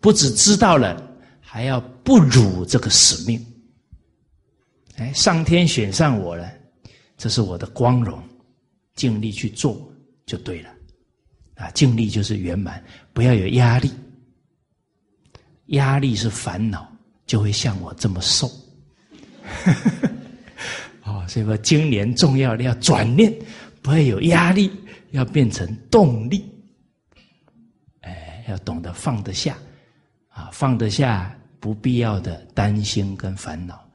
[0.00, 1.10] 不只知道了。
[1.44, 3.38] 还要不辱这个使命，
[4.96, 6.50] 哎，上天选上我了，
[7.18, 8.18] 这是我的光荣，
[8.94, 9.92] 尽力去做
[10.24, 10.70] 就对了，
[11.56, 13.90] 啊，尽力就是圆满，不要有压力，
[15.66, 16.90] 压力是烦恼，
[17.26, 18.50] 就会像我这么瘦，
[21.04, 23.30] 哦，所以说今年重要的要转念，
[23.82, 24.70] 不要有压力，
[25.10, 26.42] 要变成动力，
[28.48, 29.56] 要懂得放得下，
[30.28, 31.36] 啊，放得下。
[31.62, 33.88] 不必要的担心跟烦恼，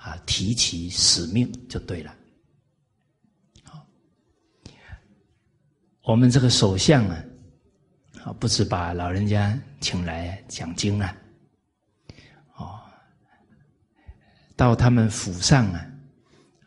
[0.00, 2.12] 啊，提起使命就对了。
[3.62, 3.86] 好，
[6.02, 7.24] 我们这个首相啊，
[8.24, 11.16] 啊，不是把老人家请来讲经啊，
[12.56, 12.80] 哦，
[14.56, 15.86] 到他们府上啊，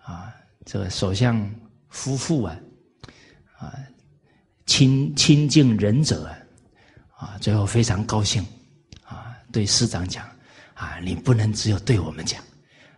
[0.02, 1.54] 啊，这个首相
[1.90, 2.58] 夫妇啊，
[3.58, 3.78] 啊，
[4.66, 6.37] 亲亲近仁者啊，
[7.18, 8.46] 啊，最后非常高兴，
[9.04, 10.26] 啊，对师长讲。
[10.80, 12.40] 啊，你不能只有对我们讲，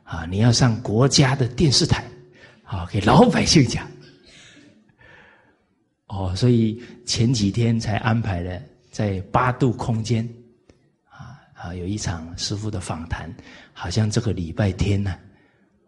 [0.03, 2.03] 啊，你要上国家的电视台，
[2.65, 3.89] 啊，给老百姓讲。
[6.07, 8.61] 哦，所以前几天才安排了
[8.91, 10.27] 在八度空间，
[11.07, 13.33] 啊啊，有一场师傅的访谈，
[13.71, 15.15] 好像这个礼拜天呢，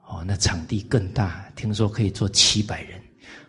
[0.07, 3.01] 哦，那场地更大，听说可以坐七百人，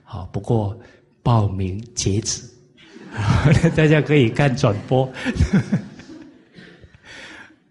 [0.02, 0.76] 好，不过
[1.22, 2.42] 报名截止，
[3.76, 5.10] 大家可以看转播，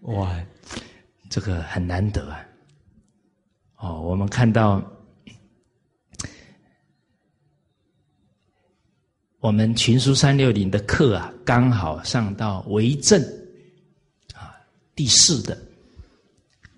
[0.02, 0.34] 哇。
[1.30, 2.46] 这个很难得啊！
[3.76, 4.82] 哦，我们看到
[9.40, 13.18] 我们群书三六零的课啊，刚好上到为政
[14.34, 14.52] 啊
[14.94, 15.56] 第四的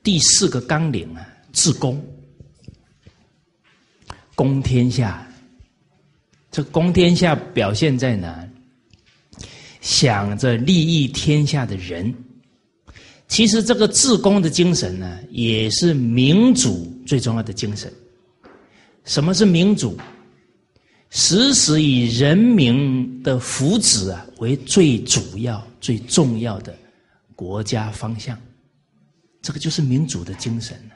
[0.05, 2.01] 第四个纲领啊，治公，
[4.37, 5.27] 公天下。
[6.53, 8.44] 这公天下表现在哪？
[9.85, 12.13] 想着利益天下的人。
[13.29, 17.93] 其实这个治公的精神呢，也是民主最重要的精神。
[19.05, 19.99] 什么是民主？
[21.11, 26.75] 时时以人民的福祉啊为最主要、最重要的
[27.37, 28.41] 国家方向，
[29.43, 30.95] 这个就是民主的精神了。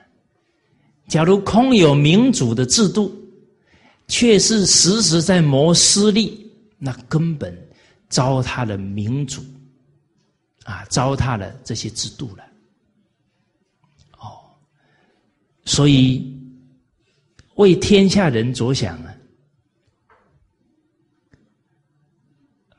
[1.08, 3.14] 假如空有民主的制度，
[4.06, 7.54] 却是时时在谋私利，那根本
[8.08, 9.42] 糟蹋了民主。
[10.64, 12.44] 啊，糟蹋了这些制度了，
[14.18, 14.54] 哦，
[15.64, 16.38] 所以
[17.54, 19.16] 为天下人着想啊，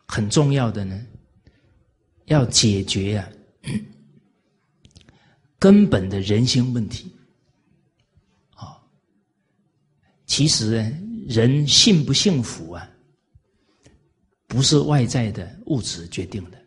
[0.05, 1.03] 很重要的呢，
[2.25, 3.27] 要解决啊
[5.57, 7.11] 根本的人心问题。
[8.53, 8.79] 啊，
[10.27, 10.95] 其实
[11.27, 12.87] 人幸不幸福啊，
[14.49, 16.57] 不是外在的物质决定的。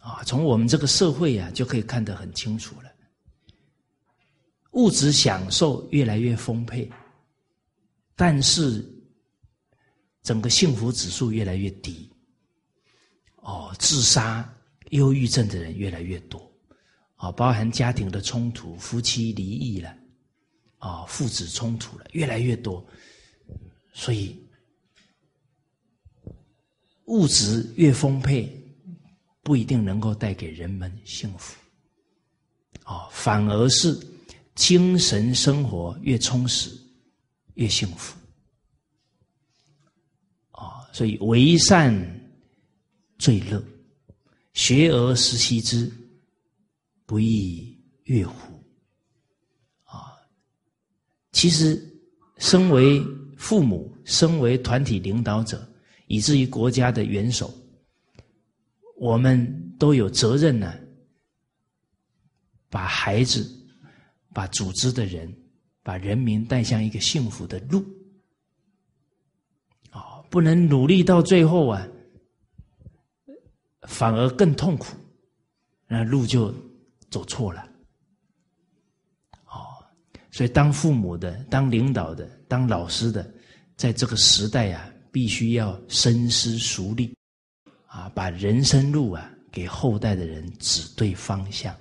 [0.00, 2.90] 啊，从我们这个社会啊，就可以看得很清楚了。
[4.72, 6.90] 物质享受越来越丰沛，
[8.16, 8.84] 但是
[10.24, 12.10] 整个幸福指数越来越低。
[13.36, 14.52] 哦，自杀、
[14.90, 16.52] 忧郁症的人越来越多，
[17.14, 19.96] 啊，包含家庭的冲突，夫妻离异了，
[20.78, 22.84] 啊，父子冲突了，越来越多。
[23.92, 24.41] 所以，
[27.06, 28.50] 物质越丰沛，
[29.42, 31.54] 不一定能够带给人们幸福，
[32.84, 33.98] 啊，反而是。
[34.54, 36.70] 精神生活越充实，
[37.54, 38.14] 越幸福
[40.50, 40.86] 啊！
[40.92, 41.90] 所以为善
[43.18, 43.64] 最乐，
[44.52, 45.90] 学而时习之，
[47.06, 47.74] 不亦
[48.04, 48.62] 乐乎？
[49.84, 50.12] 啊！
[51.32, 51.82] 其实，
[52.36, 53.02] 身为
[53.38, 55.66] 父母，身为团体领导者，
[56.12, 57.50] 以至于国家的元首，
[58.96, 59.34] 我们
[59.78, 60.74] 都有责任呢，
[62.68, 63.58] 把孩子。
[64.34, 65.30] 把组织的人，
[65.82, 67.84] 把人民带向一个幸福的路，
[69.90, 71.86] 啊，不能努力到最后啊，
[73.82, 74.96] 反而更痛苦，
[75.86, 76.50] 那路就
[77.10, 77.60] 走错了，
[79.44, 79.84] 哦，
[80.30, 83.30] 所以当父母的、当领导的、当老师的，
[83.76, 87.14] 在这个时代啊，必须要深思熟虑，
[87.86, 91.76] 啊，把人生路啊，给后代的人指对方向。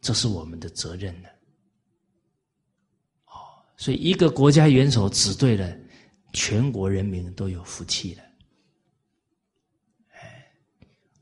[0.00, 1.28] 这是我们的责任了，
[3.26, 5.78] 哦，所以一个国家元首指对了，
[6.32, 8.22] 全国人民都有福气了，
[10.08, 10.52] 哎，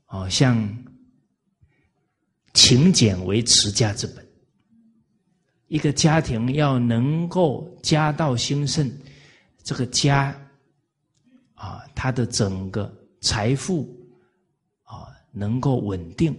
[0.07, 0.67] 哦，像
[2.55, 4.27] 勤俭为持家之本，
[5.67, 8.91] 一个家庭要能够家道兴盛，
[9.61, 10.35] 这个家
[11.61, 12.91] 啊，他的整个
[13.21, 13.87] 财富
[14.81, 16.35] 啊能够稳定，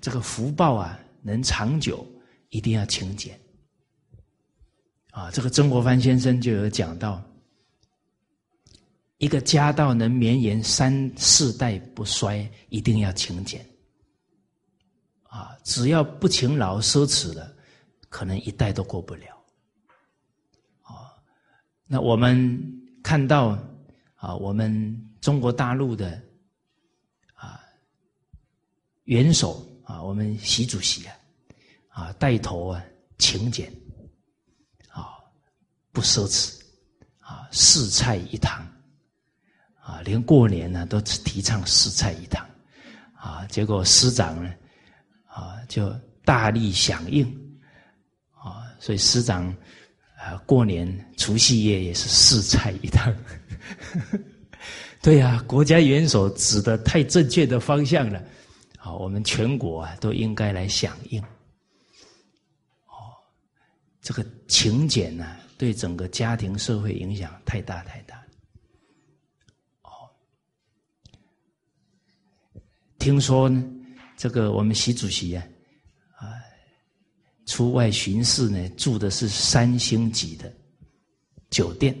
[0.00, 1.00] 这个福报啊。
[1.22, 2.06] 能长久，
[2.50, 3.36] 一定要勤俭。
[5.10, 7.20] 啊，这个曾国藩先生就有讲到，
[9.18, 13.66] 一个家道能绵延三四代不衰，一定要勤俭。
[15.24, 17.56] 啊，只要不勤劳奢侈的，
[18.08, 19.26] 可能一代都过不了。
[20.82, 21.10] 啊，
[21.88, 22.56] 那我们
[23.02, 23.58] 看到
[24.16, 26.20] 啊，我们中国大陆的
[27.34, 27.60] 啊
[29.04, 29.64] 元首。
[29.86, 31.14] 啊，我们习主席啊，
[31.90, 32.82] 啊带头啊
[33.18, 33.72] 勤俭，
[34.88, 35.14] 啊
[35.92, 36.58] 不奢侈，
[37.20, 38.66] 啊四菜一汤，
[39.78, 42.44] 啊连过年呢都提倡四菜一汤，
[43.14, 44.52] 啊结果师长呢，
[45.28, 45.88] 啊就
[46.24, 47.24] 大力响应，
[48.32, 49.46] 啊所以师长
[50.18, 53.16] 啊过年除夕夜也是四菜一汤，
[55.02, 58.22] 对呀，国家元首指的太正确的方向了。
[58.76, 61.22] 好，我们全国啊都应该来响应。
[62.86, 63.14] 哦，
[64.00, 68.16] 这个勤俭呢，对整个家庭社会影响太大太大。
[69.82, 70.10] 哦，
[72.98, 73.62] 听说呢，
[74.16, 75.46] 这个我们习主席啊，
[76.16, 76.34] 啊，
[77.44, 80.52] 出外巡视呢，住的是三星级的
[81.50, 81.96] 酒店，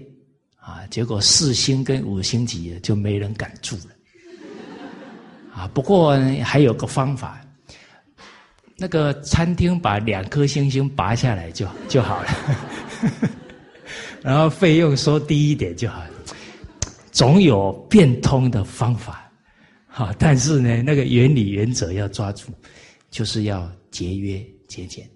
[0.66, 3.94] 啊，结果四星跟五星级就没人敢住了。
[5.54, 7.40] 啊，不过还有个方法，
[8.76, 12.28] 那个餐厅把两颗星星拔下来就就好了，
[14.22, 16.10] 然后费用收低一点就好了，
[17.12, 19.30] 总有变通的方法，
[19.86, 22.48] 好，但是呢，那个原理原则要抓住，
[23.08, 25.08] 就是要节约节俭。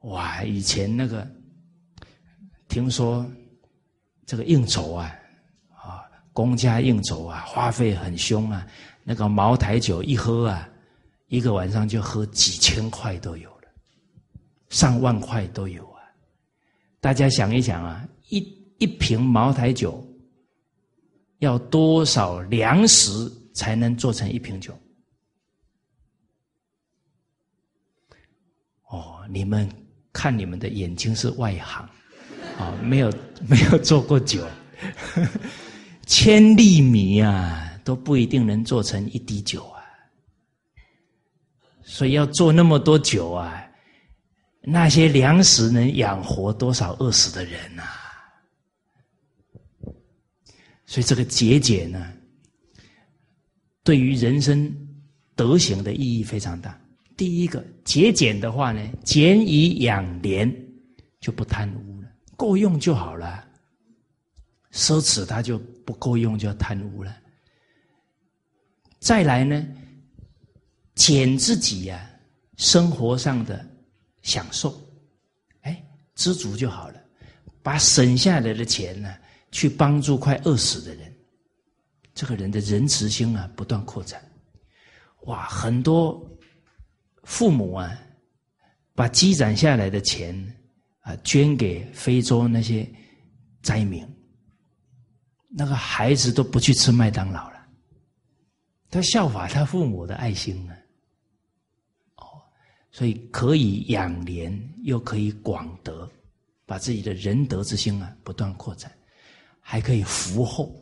[0.00, 1.24] 哇，以前那个
[2.68, 3.24] 听说
[4.30, 5.12] 这个应酬啊，
[5.74, 8.64] 啊，公家应酬啊，花费很凶啊。
[9.02, 10.68] 那个茅台酒一喝啊，
[11.26, 13.64] 一个晚上就喝几千块都有了，
[14.68, 15.98] 上万块都有啊！
[17.00, 18.38] 大家想一想啊，一
[18.78, 20.00] 一瓶茅台酒
[21.40, 24.72] 要多少粮食才能做成一瓶酒？
[28.90, 29.68] 哦，你们
[30.12, 31.90] 看你们的眼睛是外行
[32.60, 33.10] 啊，没有
[33.48, 34.46] 没有做过酒，
[36.06, 37.66] 千粒米啊！
[37.82, 39.80] 都不一定能做成一滴酒啊，
[41.82, 43.66] 所以要做那么多酒啊，
[44.60, 47.82] 那些粮食能养活多少饿死的人呐？
[50.84, 52.12] 所以这个节俭呢，
[53.82, 54.70] 对于人生
[55.34, 56.78] 德行的意义非常大。
[57.16, 60.54] 第一个节俭的话呢，俭以养廉，
[61.20, 61.99] 就不贪污，
[62.40, 63.46] 够用就好了。
[64.72, 67.14] 奢侈他就不够用，就要贪污了。
[68.98, 69.66] 再来呢，
[70.94, 72.10] 减自己呀
[72.56, 73.62] 生活上的
[74.22, 74.80] 享受，
[75.60, 75.84] 哎，
[76.14, 76.94] 知足就好了。
[77.62, 79.14] 把省下来的钱呢，
[79.52, 81.14] 去帮助快饿死的人，
[82.14, 84.18] 这个人的仁慈心啊，不断扩展。
[85.24, 86.26] 哇，很多
[87.24, 88.00] 父母啊，
[88.94, 90.32] 把积攒下来的钱
[91.00, 92.88] 啊，捐给非洲那些
[93.62, 94.06] 灾民。
[95.48, 97.66] 那个孩子都不去吃麦当劳了，
[98.88, 100.72] 他效法他父母的爱心呢。
[102.16, 102.40] 哦，
[102.92, 106.08] 所以可以养廉，又可以广德，
[106.66, 108.92] 把自己的仁德之心啊不断扩展，
[109.60, 110.72] 还可以福厚。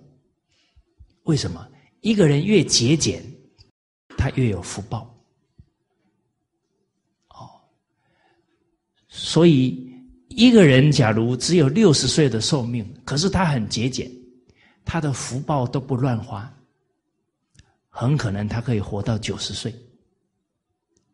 [1.22, 1.66] 为什么？
[2.02, 3.24] 一个人越节俭，
[4.18, 5.18] 他越有福报。
[7.30, 7.58] 哦，
[9.08, 9.87] 所以
[10.28, 14.10] 一个人假如只有六十岁的寿命，可是他很节俭。
[14.90, 16.50] 他的福报都不乱花，
[17.90, 19.74] 很可能他可以活到九十岁，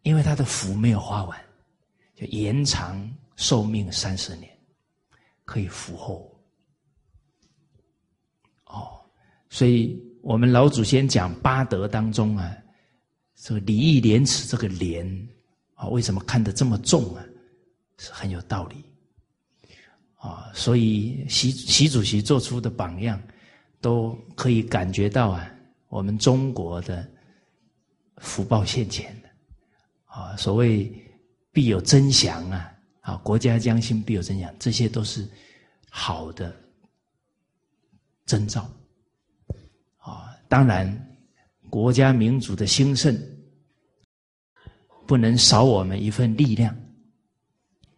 [0.02, 1.36] 因为他的福没有花完，
[2.14, 4.48] 就延长寿命三十年，
[5.44, 6.40] 可以福厚。
[8.66, 9.00] 哦，
[9.50, 12.56] 所以我们老祖先讲八德当中啊，
[13.34, 15.04] 这个礼义廉耻这个廉
[15.74, 17.24] 啊，为什么看得这么重啊？
[17.98, 18.84] 是很有道理。
[20.24, 23.20] 啊，所以习习主席做出的榜样。
[23.80, 25.54] 都可以感觉到啊，
[25.90, 27.06] 我们中国的
[28.16, 29.28] 福报现前的
[30.06, 30.90] 啊，所谓
[31.52, 35.28] 必有真祥啊，啊，国家将兴必有真祥，这些都是
[35.90, 36.56] 好的
[38.24, 38.62] 征兆
[39.98, 40.34] 啊。
[40.48, 40.90] 当然，
[41.68, 43.14] 国家民族的兴盛
[45.06, 46.74] 不能少我们一份力量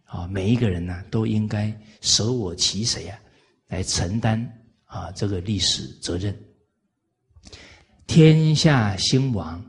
[0.03, 0.27] 啊。
[0.27, 3.19] 每一个人呢，都应该舍我其谁啊，
[3.67, 4.53] 来承担。
[4.87, 6.33] 啊，这个历史责任，
[8.07, 9.61] 天下兴亡，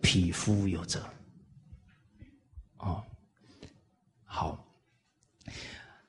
[0.00, 1.04] 匹夫有责。
[2.78, 3.04] 哦，
[4.24, 4.66] 好，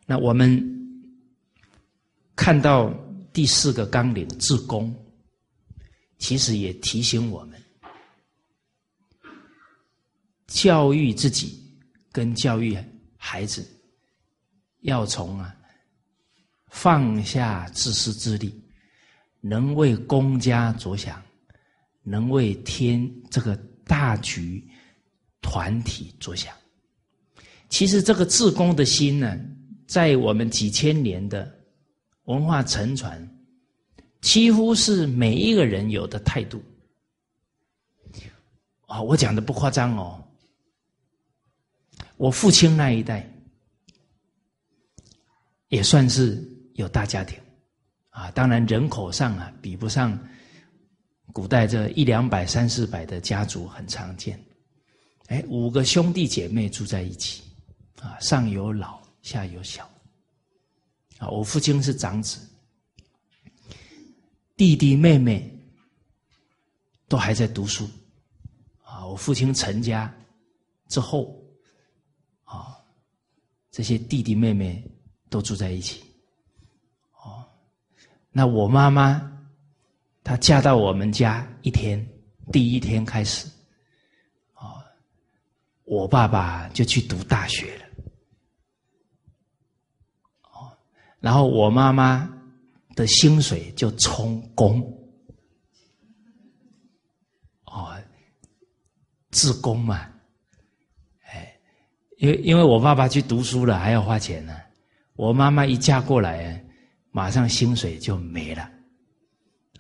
[0.06, 0.58] 那我们
[2.34, 2.90] 看到
[3.34, 4.96] 第四个纲领“自公”，
[6.18, 7.62] 其实也提醒我们，
[10.48, 11.78] 教育自己
[12.10, 12.78] 跟教育
[13.18, 13.70] 孩子，
[14.82, 15.56] 要从啊。
[16.74, 18.58] 放下自私自利，
[19.42, 21.22] 能为公家着想，
[22.02, 24.66] 能为天这个大局
[25.42, 26.56] 团体着想。
[27.68, 29.38] 其实这个自公的心呢，
[29.86, 31.54] 在我们几千年的
[32.24, 33.30] 文化沉传，
[34.22, 36.64] 几乎是每一个人有的态度。
[38.88, 40.24] 啊，我讲的不夸张哦。
[42.16, 43.30] 我父亲那一代，
[45.72, 46.48] 也算是。
[46.76, 47.38] 有大家庭，
[48.10, 50.18] 啊，当然人口上啊比不上
[51.34, 54.42] 古代这一两百、三四百的家族很常见。
[55.28, 57.44] 哎，五个兄弟姐妹住在一起，
[58.00, 59.88] 啊，上有老，下有小，
[61.20, 62.40] 啊，我父亲是长子，
[64.56, 65.54] 弟弟妹妹
[67.10, 67.88] 都还在读书，
[68.82, 70.12] 啊，我父亲成家
[70.88, 71.38] 之后，
[72.46, 72.80] 啊，
[73.72, 74.84] 这些弟弟妹妹
[75.32, 76.04] 都住在一起。
[77.14, 77.44] 哦
[78.34, 79.30] 那我妈妈，
[80.24, 82.08] 她嫁到我们家一天，
[82.52, 83.48] 第一天开始，
[84.54, 84.84] 哦，
[85.84, 87.86] 我爸爸就去读大学了，
[90.44, 90.72] 哦，
[91.20, 92.32] 然后我妈妈
[92.96, 94.82] 的薪水就充公，
[97.66, 98.02] 哦，
[99.32, 100.10] 自工嘛，
[101.26, 101.60] 哎，
[102.18, 104.58] 因为因为我爸爸去读书了，还要花钱呢，
[105.22, 106.60] 我妈妈一嫁过来。
[107.12, 108.68] 马上薪水就没了，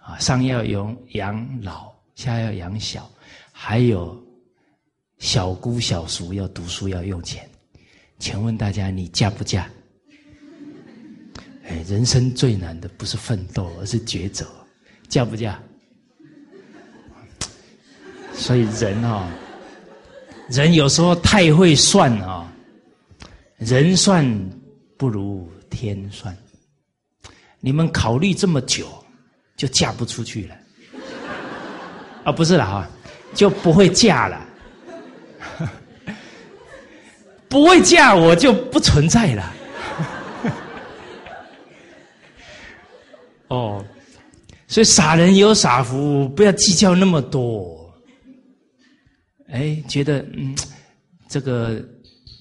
[0.01, 3.09] 啊，上要养养老，下要养小，
[3.53, 4.21] 还有
[5.17, 7.49] 小姑小叔要读书要用钱，
[8.19, 9.67] 请问大家你嫁不嫁？
[11.63, 14.45] 哎，人生最难的不是奋斗，而是抉择，
[15.07, 15.57] 嫁不嫁？
[18.33, 19.31] 所以人啊，
[20.49, 22.53] 人有时候太会算啊，
[23.57, 24.27] 人算
[25.01, 26.37] 不如天算。
[27.59, 28.87] 你们考虑这么久，
[29.57, 30.55] 就嫁不出去了，
[32.23, 32.87] 啊，不是了哈，
[33.33, 34.47] 就不会嫁了，
[37.49, 39.53] 不会嫁我就不存在了，
[43.47, 43.83] 哦，
[44.67, 47.91] 所以傻人有傻福，不要计较那么多。
[49.49, 50.55] 哎，觉得嗯，
[51.27, 51.83] 这个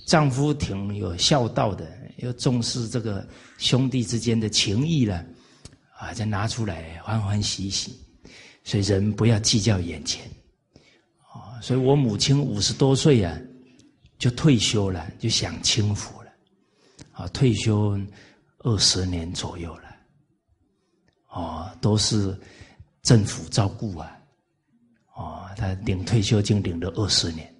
[0.06, 1.86] 丈夫挺有孝道的，
[2.20, 3.26] 又重视这个
[3.58, 5.24] 兄弟之间的情谊了，
[5.98, 7.98] 啊，再拿出来欢欢喜喜。
[8.62, 10.30] 所以人不要计较眼前，
[11.32, 13.36] 啊，所以我母亲五十多岁啊，
[14.18, 16.30] 就退休了，就享清福了，
[17.12, 17.98] 啊，退休
[18.58, 19.96] 二十年左右了，
[21.28, 22.38] 哦，都是
[23.02, 24.16] 政府照顾啊。
[25.14, 27.54] 哦，他领退休金领了二十年，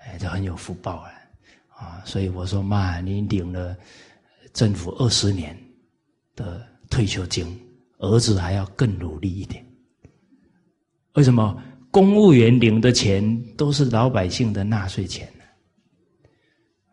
[0.00, 1.12] 哎，这很有福报啊！
[1.84, 3.76] 啊，所以我说妈，你领了
[4.52, 5.56] 政府二十年
[6.34, 7.46] 的退休金，
[7.98, 9.64] 儿子还要更努力一点。
[11.14, 11.62] 为什么？
[11.90, 13.22] 公务员领的钱
[13.56, 15.44] 都是老百姓的纳税钱呢？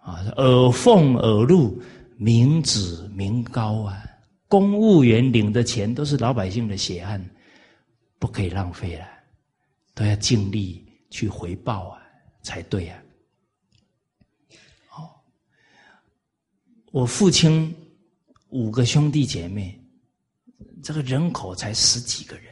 [0.03, 1.81] 啊，耳奉耳禄，
[2.17, 4.03] 民脂民膏啊！
[4.47, 7.19] 公务员领的钱都是老百姓的血汗，
[8.19, 9.07] 不可以浪费了。
[9.95, 12.01] 都要尽力去回报啊，
[12.43, 13.03] 才对啊！
[14.95, 15.09] 哦，
[16.91, 17.73] 我父亲
[18.49, 19.79] 五个兄弟姐妹，
[20.83, 22.45] 这个人口才十几个人，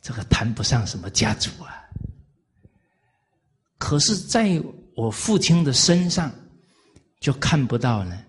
[0.00, 1.84] 这个谈不上什么家族啊。
[3.76, 4.62] 可是，在
[4.94, 6.32] 我父亲的身上，
[7.20, 8.24] 就看不到呢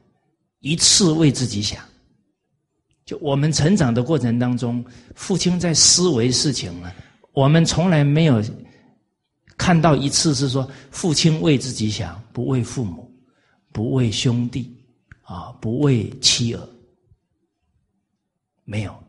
[0.60, 1.84] 一次为自己想。
[3.06, 4.84] 就我们成长的过程当中，
[5.16, 6.92] 父亲在思维事情呢。
[7.34, 8.44] 我们从来没有
[9.58, 13.10] 看到一次是说父亲为自己想，不为父母，
[13.72, 14.81] 不为兄弟，
[15.32, 16.70] 啊，不为妻儿，
[18.66, 19.04] 没有，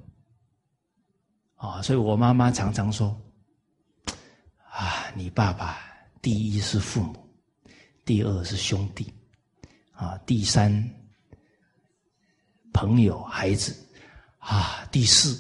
[1.57, 3.20] 啊，所以我妈妈常常说，
[4.70, 5.81] 啊，你爸爸
[6.20, 7.29] 第一是父母，
[8.05, 9.12] 第二是兄弟，
[9.91, 10.73] 啊，第三
[12.73, 13.77] 朋友孩子，
[14.39, 15.37] 啊，第四。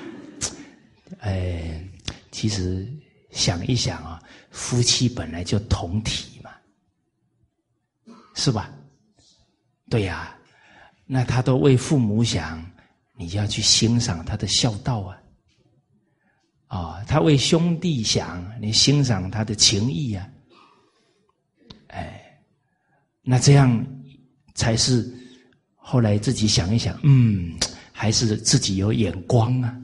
[1.20, 1.88] 哎，
[2.30, 2.86] 其实
[3.30, 6.50] 想一想啊，夫妻本来就同体嘛，
[8.34, 8.70] 是吧？
[9.90, 10.34] 对呀，
[11.04, 12.64] 那他都为父母想，
[13.16, 15.16] 你就要去欣赏他的孝道啊。
[16.68, 20.26] 啊，他为兄弟想，你欣赏他的情谊啊。
[21.88, 22.40] 哎，
[23.22, 23.84] 那这样
[24.54, 25.12] 才是
[25.74, 27.58] 后来自己想一想，嗯，
[27.90, 29.76] 还是自己有眼光啊。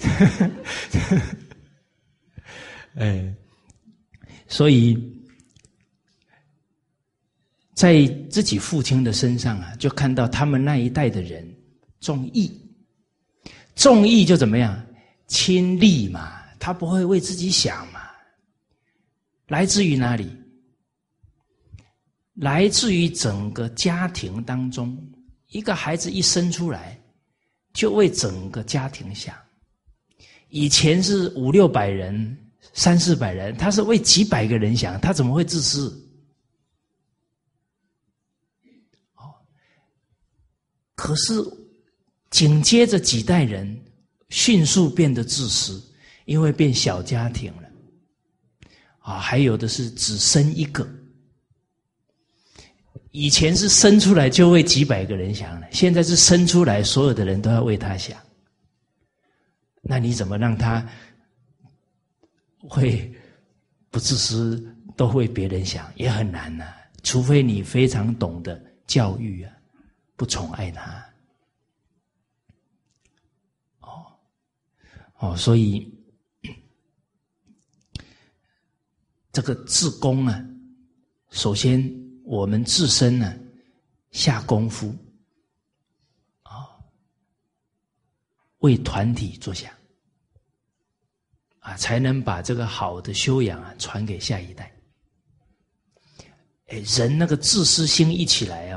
[2.96, 3.34] 哎，
[4.48, 4.96] 所以
[7.80, 11.50] 在自己父亲的身上啊，就看到他们那一代的人
[11.98, 12.52] 重义，
[13.74, 14.78] 重义就怎么样
[15.28, 18.02] 亲利嘛，他不会为自己想嘛，
[19.48, 20.30] 来自于哪里？
[22.34, 24.94] 来自于整个家庭当中，
[25.48, 27.00] 一个孩子一生出来，
[27.72, 29.34] 就为整个家庭想。
[30.50, 32.36] 以前是五六百人、
[32.74, 36.09] 三四百人，他是为几百个人想，他怎么会自私？
[41.00, 41.32] 可是
[42.28, 43.74] 紧接着几代人
[44.28, 45.82] 迅速变得自私，
[46.26, 47.62] 因为变小家庭了。
[48.98, 50.86] 啊，还有的是只生一个，
[53.12, 58.20] 以前是生出来就为几百个人想了，现在是生出来所有的人都要为他想。
[59.80, 60.86] 那你怎么让他
[62.58, 63.10] 会
[63.88, 64.62] 不自私，
[64.98, 66.66] 都为别人想，也很难呐。
[67.02, 69.52] 除非你非常懂得教育啊，
[70.20, 71.02] 不宠爱他。
[73.78, 74.04] 哦
[75.18, 75.90] 哦，所以
[79.32, 80.44] 这个自宫啊，
[81.30, 81.82] 首先
[82.22, 83.34] 我们自身呢
[84.10, 84.94] 下功夫。
[86.42, 86.68] 啊
[88.58, 89.72] 为团体着想，
[91.60, 94.70] 啊，才能把这个好的修养啊传给下一代。
[96.66, 98.69] 哎，人那个自私心一起来，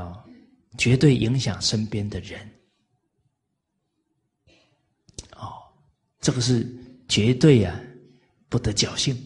[0.76, 2.40] 绝对影响身边的人。
[5.36, 5.62] 哦，
[6.20, 6.66] 这个是
[7.08, 7.78] 绝对啊，
[8.48, 9.16] 不得侥幸。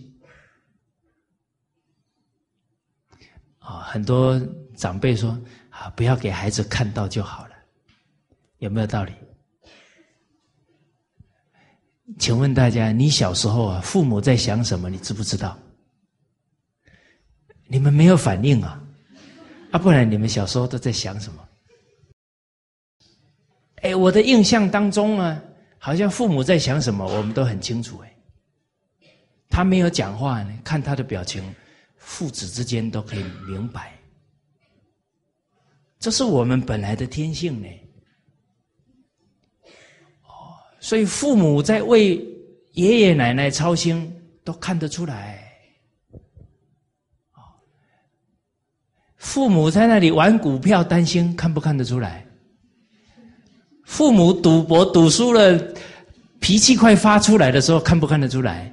[3.58, 4.40] 啊，很多
[4.76, 5.30] 长辈说
[5.70, 7.54] 啊，不要给孩子看到就好了，
[8.58, 9.12] 有没有道理？
[12.18, 14.88] 请问大家，你小时候啊，父母在想什么？
[14.88, 15.58] 你知不知道？
[17.66, 18.82] 你们没有反应啊？
[19.70, 21.48] 啊，不然你们小时候都在想什么？
[23.82, 25.40] 哎，我的印象当中啊，
[25.78, 27.98] 好像父母在想什么，我们都很清楚。
[27.98, 28.16] 哎，
[29.48, 31.44] 他没有讲话呢，看他的表情，
[31.96, 33.92] 父子之间都可以明白。
[36.00, 37.68] 这是我们本来的天性呢。
[40.22, 42.16] 哦所以父母在为
[42.72, 44.10] 爷爷奶奶操心，
[44.44, 45.37] 都看得出来。
[49.18, 52.24] 父母在那里玩股票，担心看不看得出来？
[53.84, 55.74] 父母赌博赌输了，
[56.40, 58.72] 脾气快发出来的时候，看不看得出来？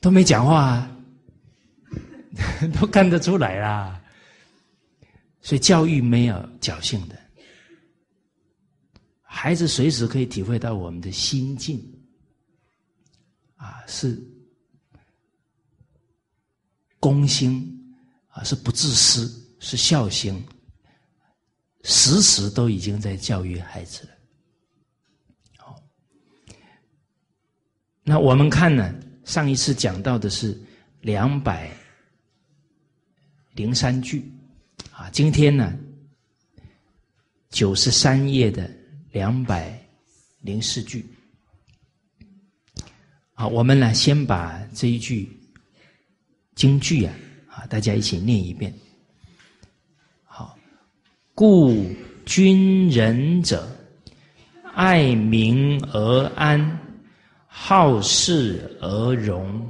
[0.00, 0.90] 都没讲话，啊，
[2.80, 4.00] 都看得出来啦。
[5.40, 7.16] 所以教育没有侥幸的，
[9.22, 11.80] 孩子随时可以体会到我们的心境，
[13.56, 14.20] 啊，是
[16.98, 17.77] 公心。
[18.44, 19.28] 是不自私，
[19.58, 20.42] 是孝心，
[21.84, 24.10] 时时都已经在教育孩子了。
[25.56, 25.82] 好，
[28.02, 28.94] 那我们看呢？
[29.24, 30.58] 上一次讲到的是
[31.00, 31.70] 两百
[33.52, 34.24] 零三句，
[34.90, 35.78] 啊，今天呢
[37.50, 38.70] 九十三页的
[39.12, 39.78] 两百
[40.40, 41.04] 零四句。
[43.34, 45.28] 好，我们呢先把这一句
[46.54, 47.14] 京剧啊。
[47.68, 48.72] 大家一起念一遍。
[50.24, 50.56] 好，
[51.34, 51.84] 故
[52.24, 53.68] 君仁者，
[54.74, 56.78] 爱民而安，
[57.46, 59.66] 好事而荣，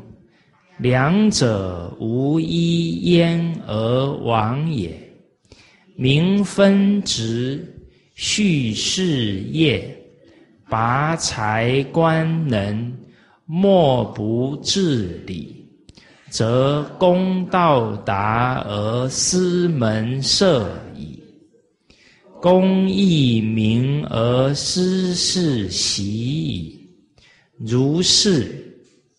[0.78, 4.96] 两者无一焉而亡也。
[5.96, 7.66] 民分职，
[8.14, 9.92] 叙事业，
[10.68, 12.96] 拔才官能，
[13.44, 15.67] 莫不治理。
[16.30, 20.46] 则公道达而私门塞
[20.94, 21.22] 矣，
[22.40, 26.88] 公义明而私事习矣。
[27.56, 28.72] 如是，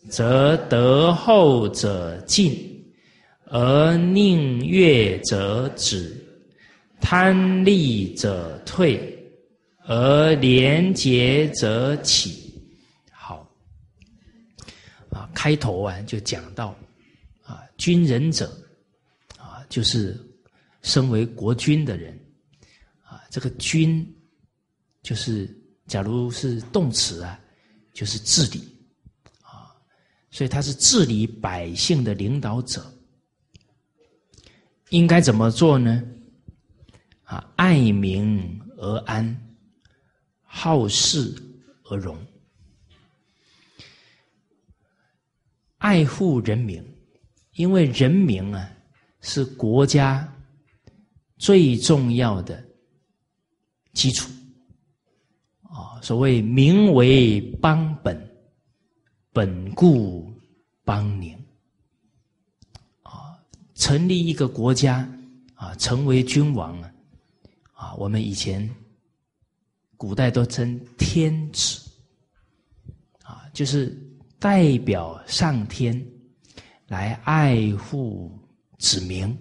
[0.07, 2.55] 则得厚者进，
[3.45, 6.15] 而宁悦者止；
[7.01, 9.17] 贪利者退，
[9.85, 12.53] 而廉洁者起。
[13.11, 13.45] 好，
[15.09, 16.75] 啊，开头啊就讲到。
[17.79, 18.45] 军人者，
[19.37, 20.19] 啊，就是
[20.81, 22.13] 身为国君的人，
[23.03, 24.05] 啊，这个君，
[25.01, 25.49] 就是
[25.87, 27.39] 假如是动词啊，
[27.93, 28.77] 就是治理，
[29.41, 29.73] 啊，
[30.29, 32.85] 所以他是治理百姓的领导者，
[34.89, 36.03] 应该怎么做呢？
[37.23, 39.55] 啊，爱民而安，
[40.43, 41.33] 好事
[41.85, 42.17] 而荣，
[45.77, 46.88] 爱护人民。
[47.59, 48.71] 因为人民啊，
[49.19, 50.25] 是国家
[51.37, 52.63] 最重要的
[53.91, 54.31] 基础
[55.63, 55.99] 啊。
[56.01, 58.17] 所谓“民为邦本，
[59.33, 60.33] 本固
[60.85, 61.37] 邦宁”。
[63.03, 63.35] 啊，
[63.75, 65.05] 成立一个国家
[65.53, 66.93] 啊，成为君王啊，
[67.73, 68.73] 啊，我们以前
[69.97, 71.91] 古代都称天子
[73.21, 73.93] 啊，就是
[74.39, 76.01] 代表上天。
[76.89, 78.31] 来爱护
[78.79, 79.37] 子民，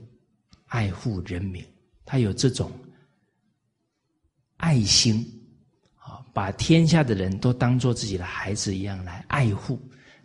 [0.66, 1.64] 爱护人民，
[2.04, 2.70] 他有这种
[4.58, 5.24] 爱心
[5.96, 9.80] 啊，把天下的人都当做自己的孩子一样来爱护，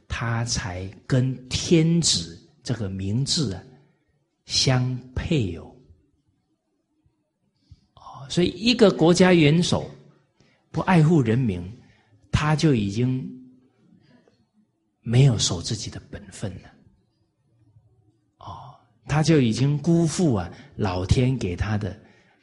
[0.05, 3.63] 他才跟天子这个名字啊
[4.43, 5.73] 相配哦。
[7.95, 9.89] 哦，所以一个国家元首
[10.71, 11.63] 不爱护人民，
[12.33, 13.25] 他就已经
[14.99, 16.72] 没有守自己的本分了。
[19.05, 21.99] 他就已经辜负啊老天给他的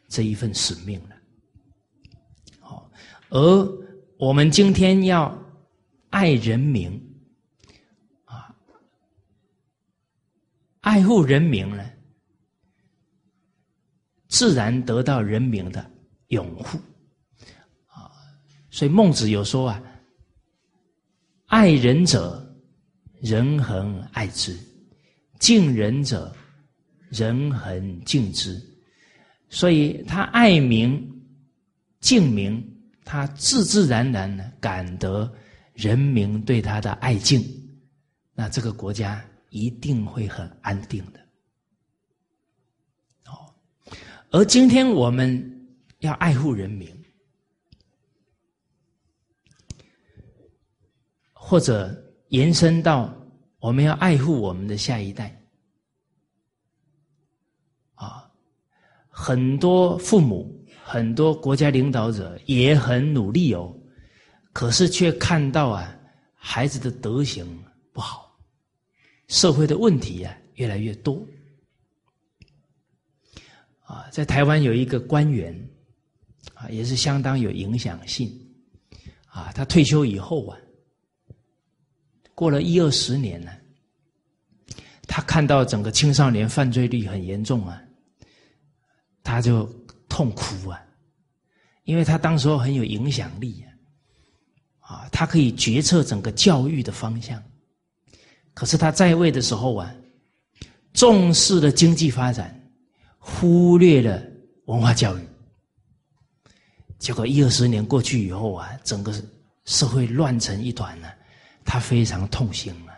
[0.08, 1.16] 这一份使命了。
[2.60, 2.90] 好，
[3.30, 3.68] 而
[4.18, 5.36] 我们今天要
[6.10, 6.92] 爱人民
[8.24, 8.54] 啊，
[10.80, 11.82] 爱护人民呢，
[14.28, 15.90] 自然得到人民的
[16.28, 16.78] 拥护
[17.86, 18.12] 啊。
[18.70, 19.82] 所以孟子有说啊
[21.46, 22.54] ：“爱人者，
[23.22, 24.52] 人恒爱之；
[25.38, 26.30] 敬人者。”
[27.10, 28.60] 人恒敬之，
[29.48, 31.06] 所以他爱民、
[32.00, 32.64] 敬民，
[33.04, 35.30] 他自自然然的感得
[35.74, 37.44] 人民对他的爱敬，
[38.32, 41.20] 那这个国家一定会很安定的。
[43.26, 43.52] 哦，
[44.30, 46.88] 而今天我们要爱护人民，
[51.32, 51.92] 或者
[52.28, 53.12] 延伸到
[53.58, 55.36] 我们要爱护我们的下一代。
[59.22, 60.50] 很多父母、
[60.82, 63.70] 很多国家领导者也很努力哦，
[64.50, 65.94] 可是却看到啊，
[66.34, 67.46] 孩子的德行
[67.92, 68.34] 不好，
[69.28, 71.22] 社会的问题啊越来越多。
[73.82, 75.54] 啊，在台湾有一个官员，
[76.54, 78.26] 啊，也是相当有影响性，
[79.26, 80.56] 啊，他退休以后啊，
[82.34, 83.52] 过了一二十年了，
[85.06, 87.82] 他看到整个青少年犯罪率很严重啊，
[89.22, 89.64] 他就
[90.08, 90.82] 痛哭啊，
[91.84, 93.64] 因为他当时候很有影响力
[94.80, 97.42] 啊，啊，他可以决策整个教育的方向，
[98.54, 99.94] 可是他在位的时候啊，
[100.92, 102.54] 重视了经济发展，
[103.18, 104.22] 忽略了
[104.66, 105.20] 文化教育。
[106.98, 109.14] 结果一二十年过去以后啊，整个
[109.64, 111.14] 社会乱成一团了，
[111.64, 112.92] 他非常痛心啊。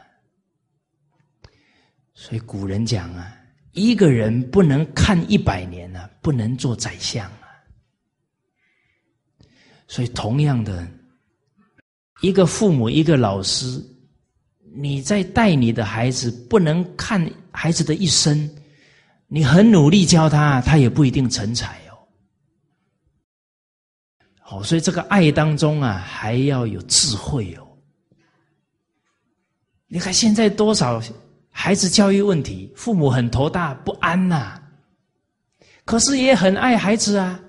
[2.15, 3.37] 所以古人讲啊，
[3.73, 7.49] 一个人不能看一百年呢，不能做宰相啊。
[9.89, 10.87] 所以同样的，
[12.21, 13.83] 一个父母，一个老师，
[14.75, 18.49] 你在带你的孩子，不能看孩子的一生，
[19.27, 21.81] 你很努力教他，他也不一定成才。
[24.49, 27.67] 哦，所以这个爱当中啊，还要有智慧哦。
[29.87, 31.03] 你看现在多少
[31.53, 34.61] 孩子教育问题，父母很头大不安呐，
[35.85, 37.41] 可是也很爱孩子啊。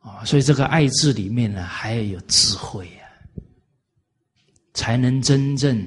[0.00, 3.06] 啊，所以这个爱字里面呢，还要有智慧啊，
[4.74, 5.78] 才能真正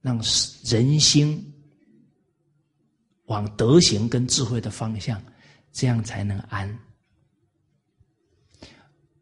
[0.00, 0.20] 让
[0.64, 1.54] 人心
[3.26, 5.22] 往德行跟智慧的方向。
[5.74, 6.68] 这样才能安。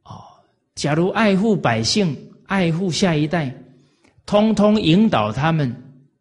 [0.02, 0.20] 哦，
[0.74, 2.16] 假如爱护百姓、
[2.46, 3.54] 爱护下一代，
[4.30, 5.74] 通通引导他们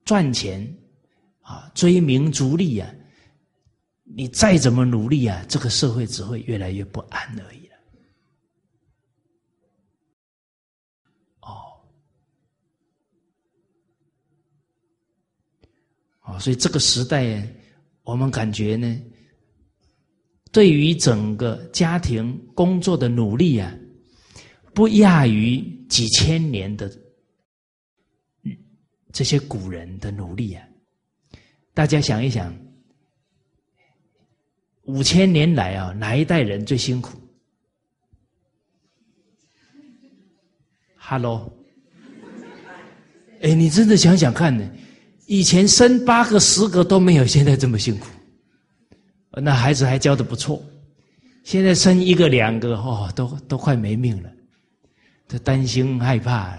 [0.04, 0.68] 赚钱，
[1.42, 2.92] 啊，追名逐利啊，
[4.04, 7.76] 你再怎么努力啊，这个社会只会越来越不安而已了。
[11.42, 11.54] 哦，
[16.24, 17.48] 哦，所以这个时代，
[18.02, 19.00] 我们感觉呢。
[20.52, 23.72] 对于整个家庭工作的努力啊，
[24.74, 26.92] 不亚于几千年的
[29.12, 30.64] 这些古人的努力啊！
[31.74, 32.56] 大家想一想，
[34.84, 37.18] 五千年来啊，哪一代人最辛苦
[40.96, 41.52] ？Hello，
[43.42, 44.70] 哎，你真的想想看呢？
[45.26, 48.08] 以前生八个、十个都没有现在这么辛苦。
[49.32, 50.62] 那孩子还教的不错，
[51.44, 54.32] 现在生一个两个哦，都都快没命了，
[55.28, 56.58] 都担心害怕。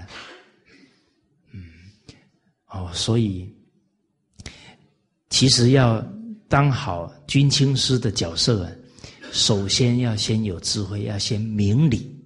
[2.70, 3.52] 哦，所以
[5.28, 6.00] 其实要
[6.48, 8.70] 当好军亲师的角色，
[9.32, 12.16] 首先要先有智慧，要先明理，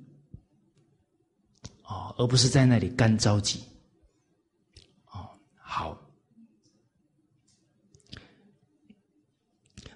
[1.83, 3.61] 哦，而不是在那里干着急。
[5.13, 5.99] 哦，好。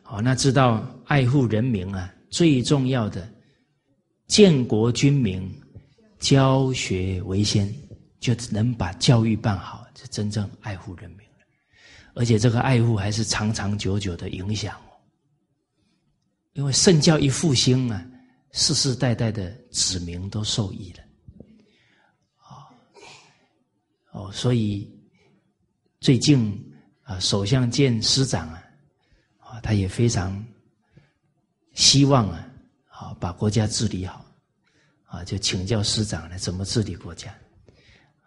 [0.03, 3.31] 好，那知道爱护人民啊，最重要的
[4.27, 5.51] 建国军民，
[6.19, 7.71] 教学为先，
[8.19, 11.45] 就能把教育办好，是真正爱护人民了。
[12.15, 14.95] 而且这个爱护还是长长久久的影响哦，
[16.53, 18.07] 因为圣教一复兴啊，
[18.53, 21.03] 世世代代的子民都受益了。
[22.37, 22.71] 啊，
[24.13, 24.89] 哦，所以
[25.99, 26.73] 最近
[27.03, 28.63] 啊，首相见师长啊。
[29.61, 30.45] 他也非常
[31.73, 32.49] 希望啊，
[32.91, 34.25] 啊，把国家治理好，
[35.07, 37.35] 啊，就请教师长呢，怎么治理国家？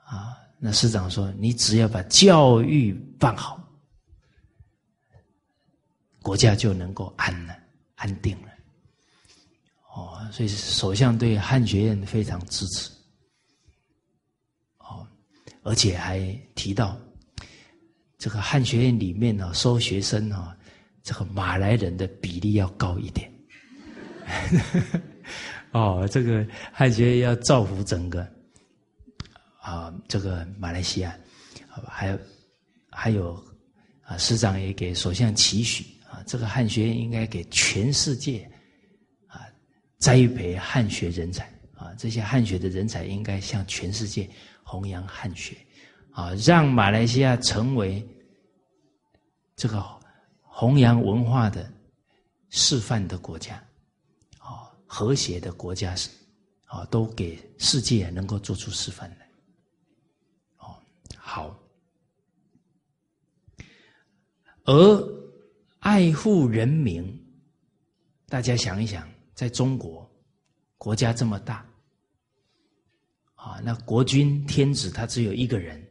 [0.03, 3.59] 啊，那师长说，你只要把教育办好，
[6.21, 7.57] 国家就能够安了，
[7.95, 8.47] 安定了。
[9.95, 12.91] 哦，所以首相对汉学院非常支持。
[14.77, 15.07] 哦，
[15.63, 16.19] 而且还
[16.53, 16.95] 提到，
[18.19, 20.55] 这个汉学院里面呢，收学生啊。
[21.03, 23.33] 这个马来人的比例要高一点，
[25.73, 28.31] 哦，这个汉学院要造福整个
[29.61, 31.17] 啊，这个马来西亚，
[31.87, 32.19] 还有
[32.89, 33.41] 还有
[34.03, 38.49] 啊，师长也给首相期许啊，这个汉学院应该给全世界
[39.27, 39.47] 啊
[39.97, 44.29] 栽培汉学人才啊，这些汉学的人才应该向全世界
[44.63, 45.55] 弘扬汉学
[46.11, 48.05] 啊，让马来西亚成为
[49.55, 50.01] 这个。
[50.53, 51.71] 弘扬文化的
[52.49, 53.55] 示范的国家，
[54.37, 56.09] 啊，和谐的国家是，
[56.65, 59.29] 啊，都给世界能够做出示范来，
[60.57, 60.75] 哦，
[61.17, 61.57] 好。
[64.71, 65.27] 而
[65.79, 67.03] 爱护人民，
[68.27, 70.09] 大家想一想，在中国
[70.77, 71.65] 国家这么大，
[73.35, 75.85] 啊，那国君天子他只有一个人，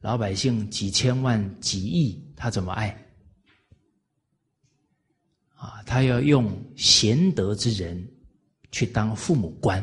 [0.00, 2.90] 老百姓几千万几亿，他怎么爱？
[5.54, 8.06] 啊，他要用贤德之人
[8.70, 9.82] 去当父母官，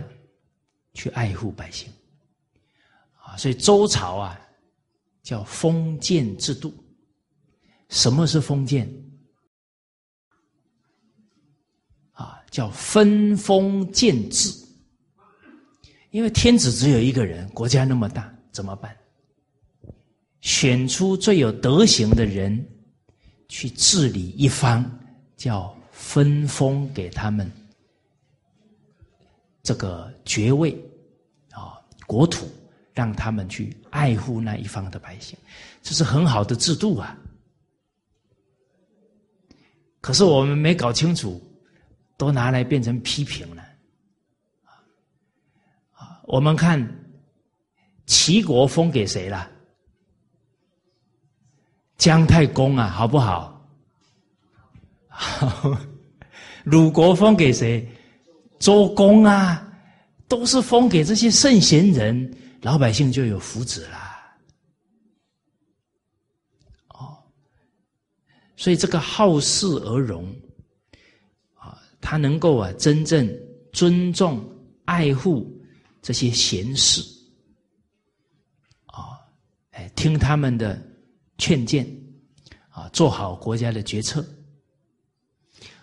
[0.94, 1.92] 去爱护百姓。
[3.16, 4.40] 啊，所以周朝啊，
[5.24, 6.72] 叫封建制度。
[7.90, 8.88] 什么是封建？
[12.12, 14.50] 啊，叫分封建制。
[16.12, 18.96] 因为天子只有一个人，国家那么大，怎么办？
[20.42, 22.66] 选出最有德行的人
[23.50, 24.90] 去治理一方，
[25.36, 27.52] 叫分封给他们
[29.62, 30.72] 这个爵位
[31.52, 32.48] 啊，国土，
[32.94, 35.38] 让他们去爱护那一方的百姓，
[35.82, 37.18] 这是很好的制度啊。
[40.06, 41.42] 可是我们没搞清楚，
[42.16, 43.64] 都拿来变成批评了。
[45.94, 46.80] 啊我们看
[48.06, 49.50] 齐国封给谁了？
[51.98, 53.68] 姜太公啊，好不好？
[56.66, 57.92] 鲁国封给谁？
[58.60, 59.68] 周公啊，
[60.28, 64.38] 都是封给这些圣贤人，老百姓就有福祉啦。
[66.90, 67.18] 哦，
[68.66, 70.26] 所以这个好事而荣
[71.54, 73.32] 啊，他能够啊，真正
[73.72, 74.44] 尊重、
[74.86, 75.54] 爱护。
[76.02, 77.00] 这些贤士，
[78.86, 79.22] 啊，
[79.70, 80.82] 哎，听他们的
[81.38, 81.88] 劝谏，
[82.70, 84.26] 啊，做好国家的决策，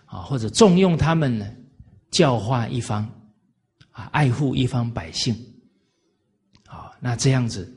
[0.03, 1.49] 啊，或者重用他们呢，
[2.11, 3.03] 教化一方，
[3.91, 5.33] 啊，爱护一方百姓，
[6.67, 7.73] 啊，那这样子，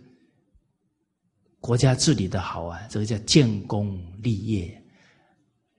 [1.61, 4.83] 国家治理的好啊，这个叫建功立业，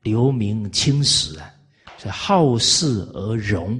[0.07, 1.53] 留名青史啊，
[1.97, 3.77] 是好事而荣。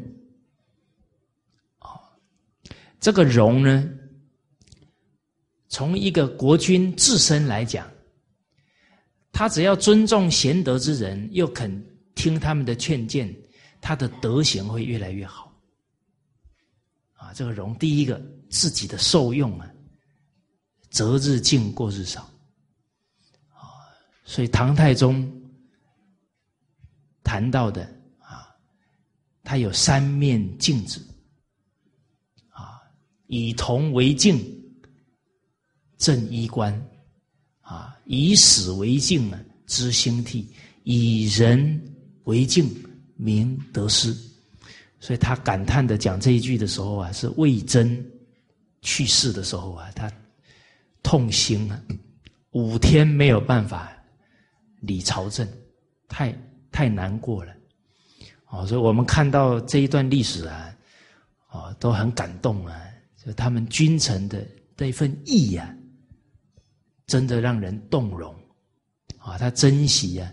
[2.99, 3.89] 这个荣呢，
[5.69, 7.89] 从一个国君自身来讲，
[9.31, 11.71] 他只要尊重贤德之人，又肯
[12.13, 13.33] 听他们的劝谏，
[13.79, 15.53] 他的德行会越来越好。
[17.13, 19.71] 啊，这个荣，第一个自己的受用啊，
[20.89, 22.21] 择日进，过日少。
[23.53, 23.87] 啊，
[24.25, 25.31] 所以唐太宗
[27.27, 27.83] 谈到的
[28.19, 28.47] 啊，
[29.43, 31.05] 他有三面镜子
[32.47, 32.79] 啊。
[33.27, 34.41] 以铜为镜，
[35.97, 36.73] 正衣冠；
[37.59, 40.45] 啊，以史为镜啊，知兴替；
[40.83, 41.59] 以人
[42.23, 42.73] 为镜，
[43.17, 44.15] 明得失。
[45.01, 48.09] 所以他感叹的讲这一句的时候啊，是魏征
[48.81, 50.09] 去世的时候啊，他
[51.03, 51.83] 痛心啊，
[52.51, 53.91] 五天没有办法
[54.79, 55.45] 理朝政，
[56.07, 56.33] 太
[56.72, 57.53] 太难过了。
[58.48, 60.76] 哦，所以我们看到这一段历史啊，
[61.49, 62.81] 哦，都很感动啊。
[63.23, 65.76] 就他们君臣的那份义呀，
[67.07, 68.34] 真的让人动容
[69.18, 69.38] 啊！
[69.38, 70.31] 他珍惜啊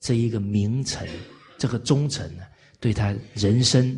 [0.00, 1.08] 这一个名臣，
[1.56, 2.42] 这个忠臣呢，
[2.78, 3.96] 对他人生、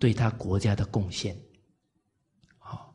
[0.00, 1.36] 对他国家的贡献，
[2.58, 2.92] 好，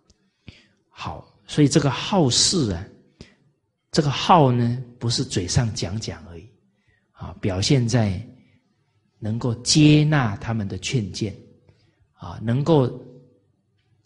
[0.89, 2.85] 好，所以这个好事啊，
[3.91, 6.50] 这个好呢，不是嘴上讲讲而已
[7.21, 8.19] 啊，表现在
[9.19, 11.33] 能够接纳他们的劝谏
[12.13, 12.89] 啊，能够。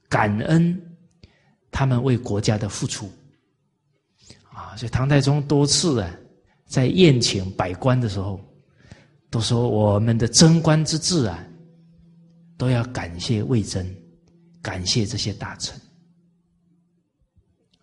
[0.08, 0.98] 感恩
[1.72, 3.12] 他们为国家的付出
[4.54, 4.78] 啊！
[4.78, 6.16] 所以唐太宗多次啊，
[6.68, 8.40] 在宴请百官的时候，
[9.30, 11.44] 都说我们的贞观之治啊，
[12.56, 13.86] 都要感谢魏征，
[14.62, 15.76] 感谢这些大臣。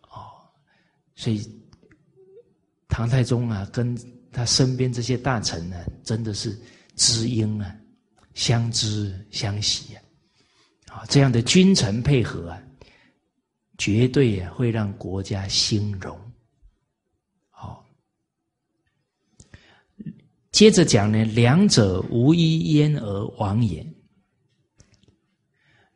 [0.09, 0.47] 哦，
[1.17, 1.45] 所以
[2.89, 3.95] 唐太宗啊，跟
[4.33, 6.59] 他身边这些大臣呢，真的是
[6.97, 7.77] 知音啊，
[8.35, 10.03] 相知相惜啊。
[10.89, 12.63] 啊，这样的君臣配合啊，
[13.79, 16.19] 绝对啊会让国家兴荣。
[17.49, 17.87] 好，
[20.51, 23.87] 接着讲呢，两者无一焉而亡也。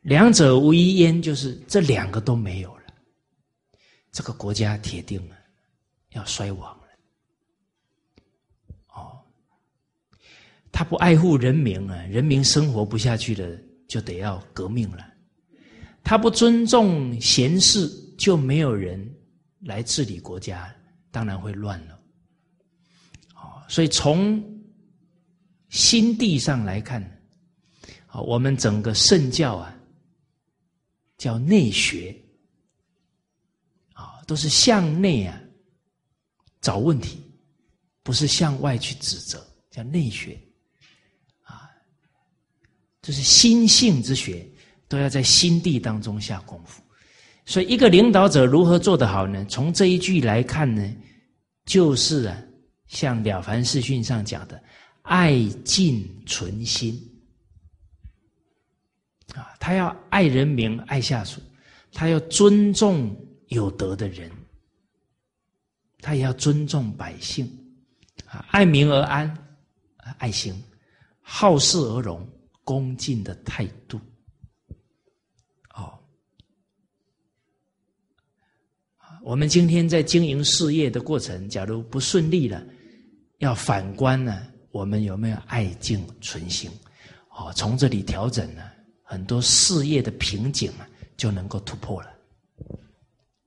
[0.01, 2.83] 两者无一焉，就是这两个都没有了，
[4.11, 5.35] 这个国家铁定了
[6.11, 6.87] 要衰亡了。
[8.87, 9.21] 哦，
[10.77, 13.59] 他不爱护人民啊，人民生活不下去了。
[13.87, 15.11] 就得要革命了，
[16.03, 19.11] 他不尊重贤士，就没有人
[19.61, 20.71] 来治理国家，
[21.09, 21.99] 当然会乱了。
[23.33, 24.39] 哦，所以从
[25.69, 27.01] 心地上来看，
[28.05, 29.75] 啊，我们整个圣教啊，
[31.17, 32.15] 叫内学，
[33.93, 35.41] 啊，都是向内啊
[36.61, 37.19] 找问题，
[38.03, 40.39] 不是向外去指责，叫内学。
[43.07, 44.45] 就是心性之学，
[44.89, 46.83] 都要在心地当中下功夫。
[47.45, 49.45] 所以，一个领导者如何做得好呢？
[49.47, 50.93] 从这一句来看呢，
[51.63, 52.37] 就是啊，
[52.87, 54.61] 像《了凡四训》上讲的
[55.03, 57.01] ，“爱敬存心”。
[59.33, 61.39] 啊，他要爱人民、爱下属，
[61.93, 63.15] 他要尊重
[63.47, 64.29] 有德的人，
[66.01, 67.49] 他也要尊重百姓，
[68.25, 69.33] 啊，爱民而安，
[70.17, 70.53] 爱心，
[71.21, 72.27] 好事而荣，
[72.67, 73.97] 恭敬的态度。
[75.73, 75.97] 哦，
[79.23, 82.61] 我们今天在经营事业的过程，假如不顺利了，
[83.37, 86.69] 要反观呢，我们有没有爱敬存心？
[87.29, 88.69] 哦，从这里调整呢，
[89.01, 90.85] 很多事业的瓶颈啊，
[91.15, 92.09] 就能够突破了。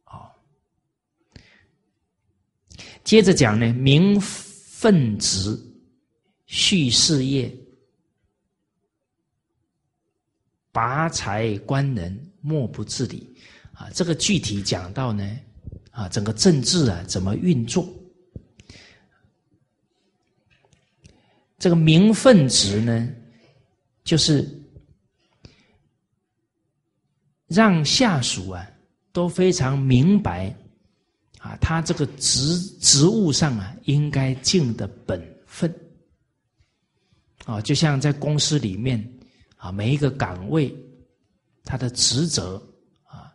[0.07, 0.33] 哦，
[3.05, 5.61] 接着讲呢，名分职，
[6.47, 7.55] 续事业，
[10.73, 13.35] 拔才官人，莫不治理。
[13.73, 15.39] 啊，这个具体讲到呢，
[15.91, 17.89] 啊，整个政治啊怎么运作？
[21.59, 23.09] 这个名分职呢？
[24.03, 24.49] 就是
[27.47, 28.67] 让下属啊
[29.13, 30.55] 都非常明白
[31.39, 35.73] 啊，他这个职职务上啊应该尽的本分
[37.45, 38.99] 啊，就像在公司里面
[39.61, 40.75] 啊，每一个岗位
[41.65, 42.57] 他的职责
[43.05, 43.31] 啊，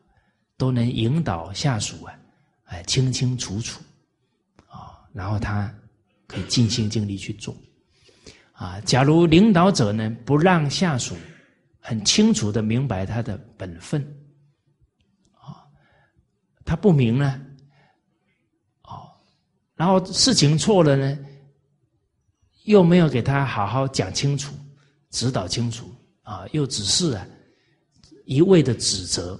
[0.57, 2.18] 都能引导下属啊，
[2.64, 3.80] 哎清清楚楚
[4.68, 5.72] 啊，然后他
[6.26, 7.56] 可以尽心尽力去做。
[8.53, 11.15] 啊，假如领导者呢不让下属
[11.80, 14.02] 很清楚的明白他的本分，
[15.34, 15.61] 啊，
[16.65, 17.39] 他不明呢，
[18.81, 19.11] 哦，
[19.76, 21.19] 然后事情错了呢，
[22.64, 24.56] 又没有给他好好讲清楚、
[25.11, 25.93] 指导清楚，
[26.26, 27.26] 啊，又只是啊
[28.26, 29.39] 一味的指责，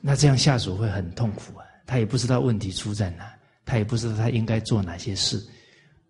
[0.00, 3.34] 那这样下属会很痛苦啊，他也不知道问题出在哪，
[3.64, 5.44] 他也不知道他应该做哪些事。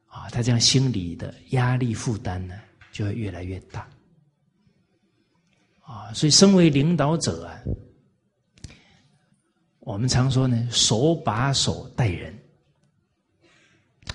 [0.07, 2.55] 啊，他这样心理的压力负担呢，
[2.91, 3.89] 就会越来越大。
[5.81, 7.59] 啊，所以身为领导者啊，
[9.79, 12.39] 我们常说呢，手把手带人。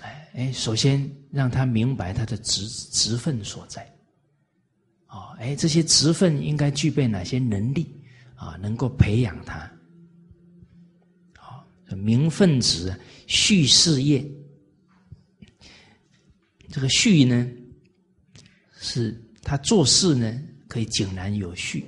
[0.02, 3.92] 哎哎，首先让他明白他的职职分所在。
[5.08, 7.92] 啊，哎，这些职分应该具备哪些能力
[8.36, 9.60] 啊，能够培养他。
[11.40, 11.66] 啊，
[11.96, 12.94] 名分职，
[13.26, 14.24] 续事业。
[16.70, 17.50] 这个序呢，
[18.80, 21.86] 是他做事呢可以井然有序，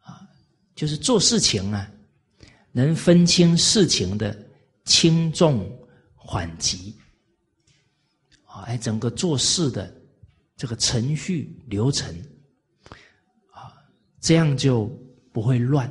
[0.00, 0.28] 啊，
[0.74, 1.90] 就是做事情啊，
[2.72, 4.36] 能分清事情的
[4.84, 5.64] 轻重
[6.16, 6.94] 缓急，
[8.44, 9.94] 啊，哎，整个做事的
[10.56, 12.12] 这个程序流程，
[14.22, 14.86] 这样就
[15.32, 15.86] 不会乱，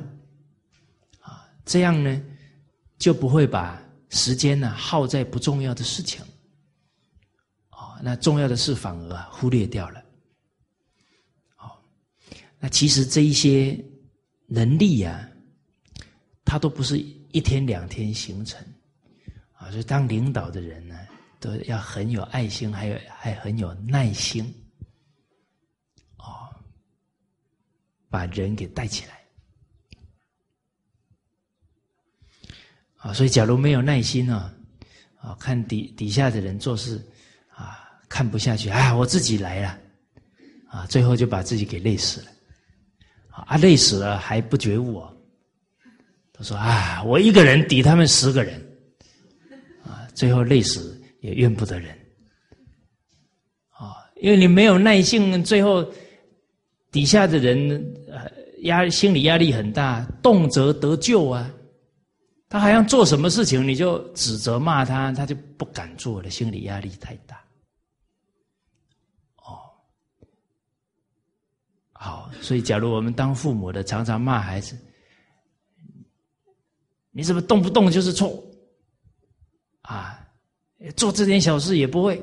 [1.20, 2.20] 啊，这样呢
[2.98, 6.20] 就不会把时间呢耗在不重要的事情。
[7.70, 10.00] 哦那重要的事反而啊忽略掉了，
[11.58, 11.70] 哦，
[12.58, 13.78] 那其实这一些
[14.46, 15.28] 能力呀，
[16.44, 18.60] 它都不是一天两天形成，
[19.52, 20.98] 啊，所以当领导的人呢，
[21.38, 24.52] 都要很有爱心，还有还很有耐心，
[28.12, 29.20] 把人给带起来，
[32.98, 34.54] 啊，所以假如没有耐心啊，
[35.16, 37.02] 啊，看底底下的人做事
[37.48, 37.88] 啊。
[38.12, 38.94] 看不下去啊！
[38.94, 39.78] 我自己来了，
[40.68, 42.26] 啊，最后就把自己给累死了，
[43.30, 45.16] 啊，累死了还不觉悟哦。
[46.30, 48.60] 他说啊，我一个人抵他们十个人，
[49.82, 51.98] 啊，最后累死也怨不得人，
[53.70, 55.82] 啊，因为你没有耐性，最后
[56.92, 57.84] 底下的人
[58.64, 61.50] 压心理压力很大，动辄得救啊，
[62.48, 67.42] 他好像做什么事情你就指责骂他，他就不敢做了，心理压力太大。
[69.36, 69.72] 哦
[71.92, 74.76] 好，所以假如我们当父母的常常骂孩子，
[77.10, 78.44] 你怎么动不动就是错？
[79.80, 80.24] 啊，
[80.96, 82.22] 做这点小事也不会，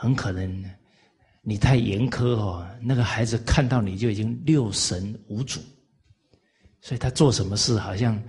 [0.00, 0.64] 很可能
[1.42, 5.60] 你太严苛哦，那个孩子看到你就已经六神无主，
[6.80, 8.22] 所以他做什么事好像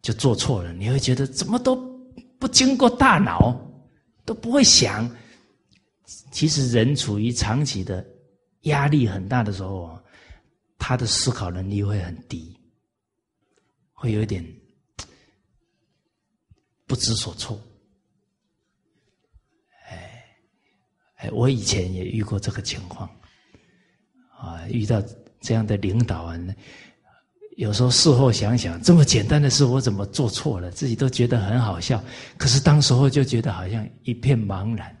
[0.00, 1.76] 就做错了，你会觉得怎么都
[2.38, 3.54] 不经过大脑，
[4.24, 5.08] 都不会想。
[6.30, 8.04] 其实，人处于长期的
[8.62, 9.98] 压力很大的时候，
[10.78, 12.58] 他的思考能力会很低，
[13.92, 14.44] 会有点
[16.86, 17.58] 不知所措。
[21.22, 23.08] 哎，我以前也遇过这个情况，
[24.36, 25.00] 啊，遇到
[25.40, 26.36] 这样的领导啊，
[27.56, 32.02] 有时候事后想想，这么简单的事我怎么做错了，自己都觉得很好笑，
[32.36, 34.98] 可是当时候就觉得好像一片茫然。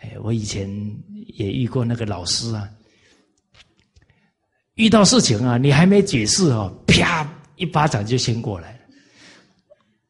[0.00, 0.68] 哎，我以前
[1.28, 2.68] 也遇过那个老师啊，
[4.74, 7.24] 遇到事情啊，你还没解释哦，啪
[7.54, 8.78] 一巴掌就先过来了。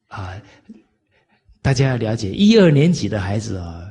[0.07, 0.41] 啊，
[1.63, 3.89] 大家要了解，一二年级的孩子啊，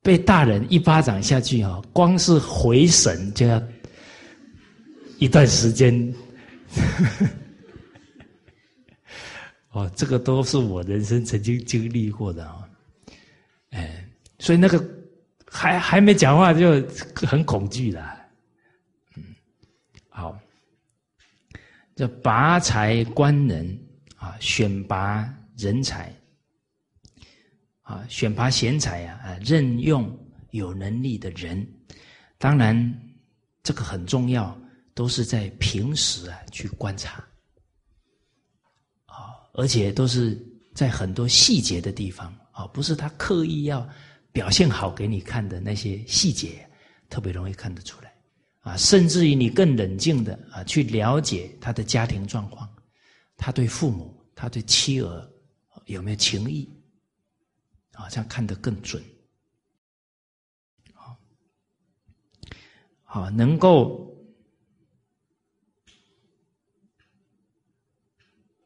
[0.00, 3.60] 被大人一巴掌下去啊，光是回神就要
[5.18, 6.14] 一段时间。
[9.70, 12.68] 哦，这个都是我人生曾经经历过的啊，
[13.70, 14.08] 哎，
[14.38, 14.82] 所以那个
[15.46, 16.80] 还还没讲话就
[17.14, 18.16] 很恐惧了，
[19.16, 19.24] 嗯，
[20.08, 20.38] 好，
[21.96, 23.78] 这拔才官人
[24.16, 26.12] 啊，选拔人才
[27.88, 30.14] 啊，选拔贤才啊，啊，任用
[30.50, 31.66] 有能力的人，
[32.36, 32.76] 当然
[33.62, 34.54] 这个很重要，
[34.92, 37.24] 都是在平时啊去观察。
[39.06, 40.38] 啊而且都是
[40.74, 43.88] 在很多细节的地方啊，不是他刻意要
[44.32, 46.68] 表现好给你看的那些细节，
[47.08, 48.12] 特别容易看得出来
[48.60, 48.76] 啊。
[48.76, 52.68] 甚至于你更冷静的啊，去了解他的家庭状况，
[53.38, 55.26] 他对父母、他对妻儿
[55.86, 56.68] 有没有情谊
[57.98, 59.02] 啊，这样看得更准。
[60.94, 61.18] 好，
[63.02, 64.06] 好，能够。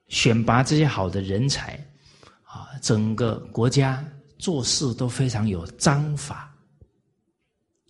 [0.08, 1.74] 选拔这些好的人才，
[2.42, 4.06] 啊，整个国家
[4.38, 6.54] 做事都非常有章法，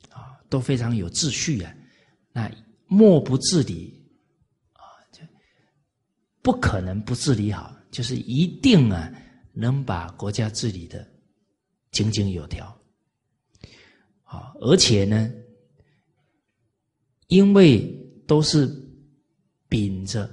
[0.09, 1.75] 啊，都非常有秩序啊。
[2.31, 2.49] 那
[2.87, 4.09] 莫不治理，
[4.75, 5.21] 啊，就
[6.43, 9.13] 不可能不治理好，就是一定啊，
[9.53, 11.05] 能把国家治理的
[11.93, 12.67] 井井有条，
[14.25, 15.31] 啊，而且呢，
[17.29, 17.81] 因为
[18.27, 18.67] 都是
[19.69, 20.29] 秉着。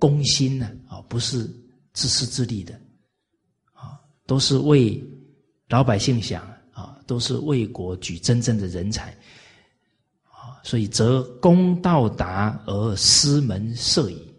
[0.00, 0.70] 公心呢？
[0.86, 1.44] 啊，不是
[1.92, 2.80] 自私自利的，
[3.72, 5.02] 啊，都是为
[5.68, 9.10] 老百姓想啊，都是为国举真正的人才，
[10.22, 14.32] 啊，所以则公道达而私门塞矣，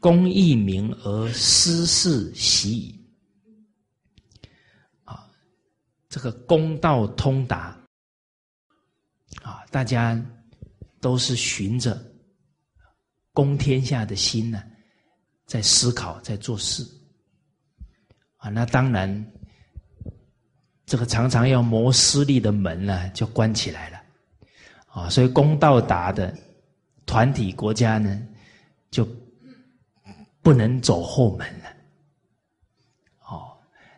[0.00, 3.00] 公义明而私事习矣，
[5.04, 5.30] 啊，
[6.12, 7.74] 这个公道通达，
[9.42, 10.20] 啊，大家
[11.00, 11.98] 都是循着。
[13.32, 14.62] 公天下的心呢，
[15.46, 16.86] 在思考，在做事
[18.36, 18.50] 啊。
[18.50, 19.32] 那当然，
[20.84, 24.02] 这个常常要谋私利的门呢，就关起来了
[24.88, 25.08] 啊。
[25.08, 26.36] 所以公道达的
[27.06, 28.20] 团体国家呢，
[28.90, 29.08] 就
[30.42, 31.61] 不能走后门。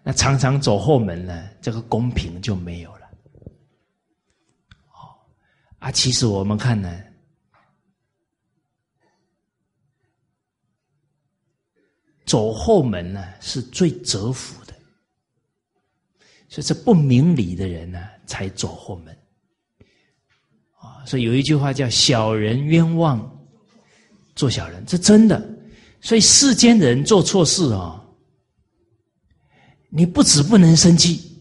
[0.07, 3.11] 那常常走后门呢，这个公平就没有了。
[4.93, 5.17] 哦，
[5.79, 7.03] 啊，其实我们看呢。
[12.27, 14.75] 走后门呢，是最折福的，
[16.49, 19.17] 所以这不明理的人呢，才走后门。
[20.79, 23.47] 啊，所以有一句话叫“小人冤枉
[24.35, 25.43] 做小人”，这真的。
[26.01, 28.04] 所以世间人做错事啊，
[29.97, 31.41] 你不止不能生气，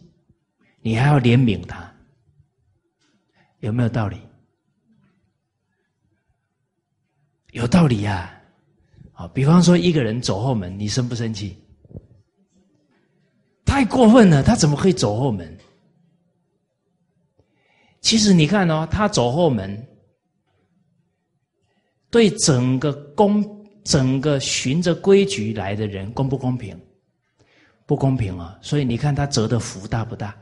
[0.82, 1.92] 你还要怜悯他，
[3.62, 4.18] 有没有道理？
[7.50, 8.30] 有道理呀。
[9.14, 11.58] 啊，比方说一个人走后门，你生不生气？
[13.66, 15.58] 太过分了，他怎么可以走后门？
[18.02, 19.88] 其实你看哦，他走后门，
[22.12, 26.80] 对整个公、整个循着规矩来的人公不公平？
[27.86, 28.58] 不公平啊！
[28.62, 30.36] 所以你看他折的福大不大？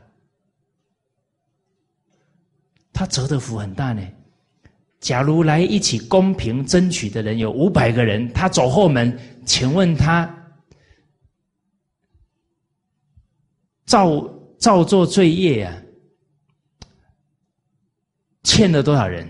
[2.92, 4.06] 他折的福很大呢。
[5.00, 10.32] 假如来一起公平争取的人有五百个人，他走后门，请问他
[13.84, 14.22] 造
[14.58, 15.82] 造作罪业啊，
[18.44, 19.28] 欠了多少人？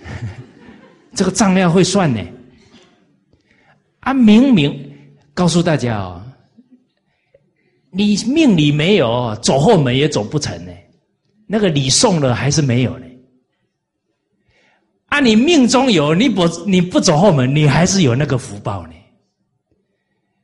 [1.14, 2.20] 这个账要会算呢。
[4.00, 4.95] 啊，明明
[5.36, 6.22] 告诉大家哦，
[7.90, 10.72] 你命里没有，走后门也走不成呢。
[11.46, 13.04] 那个礼送了还是没有呢？
[15.08, 18.94] 啊，你命中有，你不你不走后门，你还是有那个福报呢。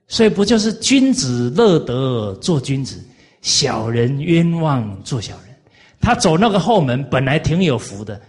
[0.09, 3.03] 所以不就是君子乐得做君子，
[3.41, 5.57] 小人冤枉做小人。
[6.03, 8.21] 他走那个后门本来挺有福的，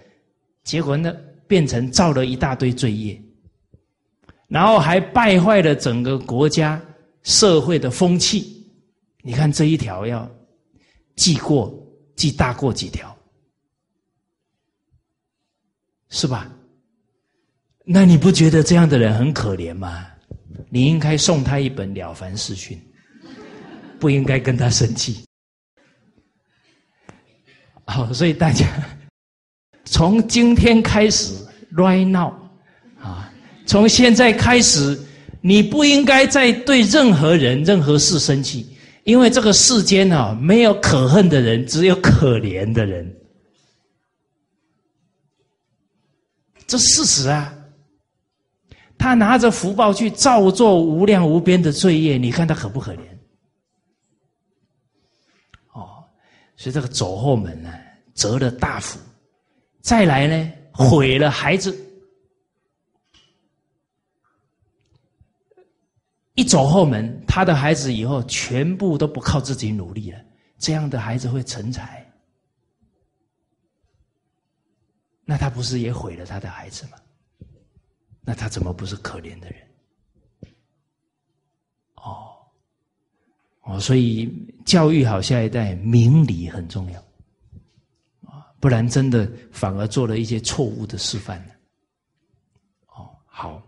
[0.64, 1.14] 结果呢
[1.46, 3.22] 变成造了一大堆罪业，
[4.54, 6.80] 然后还败坏了整个国家
[7.24, 8.64] 社会的风气。
[9.24, 10.30] 你看这一条要
[11.16, 11.80] 记过。
[12.16, 13.18] 记大过几条，
[16.10, 16.48] 是吧？
[17.84, 20.06] 那你不觉得这样的人很可怜吗？
[20.70, 22.80] 你应该送他一本《了凡四训》，
[24.00, 25.26] 不应该跟他生气。
[27.86, 28.68] 好，所以大家
[29.84, 31.34] 从今天开始
[31.72, 32.32] ，right now，
[33.66, 35.00] 从现在开始，
[35.42, 38.68] 你不应该再对任何人、任何事生气，
[39.04, 43.16] 因为这个世间啊，没有可恨的人，只有可怜的人，
[46.68, 47.54] 这事实啊。
[48.98, 53.00] 他拿着福报去造作无量无边的罪业，你看他可不可怜？
[55.74, 56.06] 哦，
[56.56, 57.70] 所以这个走后门呢，
[58.14, 58.98] 折了大福；
[59.82, 61.78] 再来呢，毁了孩子。
[66.36, 70.20] 一走后门，他的孩子以后全部都不靠自己努力了，
[70.58, 72.04] 这样的孩子会成才，
[75.26, 76.98] 那他不是也毁了他的孩子吗？
[78.26, 79.62] 那他怎么不是可怜的人？
[81.96, 82.36] 哦，
[83.62, 84.28] 哦，所以
[84.66, 87.00] 教育好下一代，明理很重要
[88.26, 91.54] 啊，不然真的反而做了一些错误的示范呢。
[92.88, 93.63] 哦，好，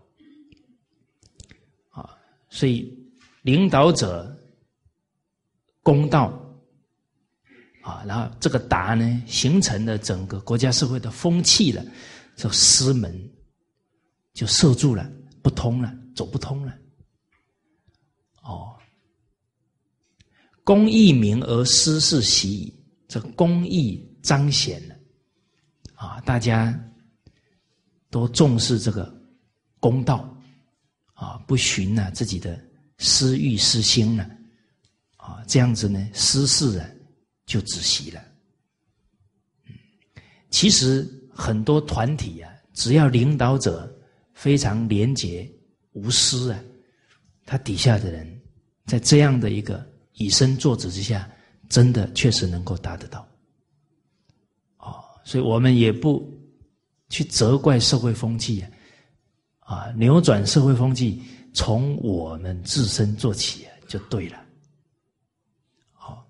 [2.56, 2.90] 所以
[3.42, 4.34] 领导者
[5.82, 6.32] 公道
[7.82, 11.84] 啊，然后这个达呢，形成了整个国家社会的风气了，
[12.34, 13.14] 这师门。
[14.32, 15.10] 就塞住了，
[15.42, 16.74] 不通了，走不通了。
[18.42, 18.76] 哦，
[20.62, 24.94] 公义明而私事习矣，这公义彰显了
[25.94, 26.20] 啊！
[26.20, 26.78] 大家
[28.10, 29.10] 都重视这个
[29.80, 30.35] 公道
[31.16, 32.58] 啊，不寻了自己的
[32.98, 34.24] 私欲私心了
[35.16, 36.88] 啊，这样子呢，私事啊
[37.44, 38.24] 就止息了。
[40.50, 43.92] 其实很多团体啊，只要领导者。
[44.36, 45.50] 非常廉洁
[45.92, 46.60] 无私啊！
[47.46, 48.38] 他底下的人
[48.84, 49.82] 在这样的一个
[50.12, 51.26] 以身作则之下，
[51.70, 53.26] 真的确实能够达得到。
[54.76, 56.30] 哦，所以我们也不
[57.08, 58.70] 去责怪社会风气啊，
[59.66, 61.20] 啊，扭转社会风气
[61.52, 64.40] 从我们自身做起，就对了。
[65.92, 66.24] 好，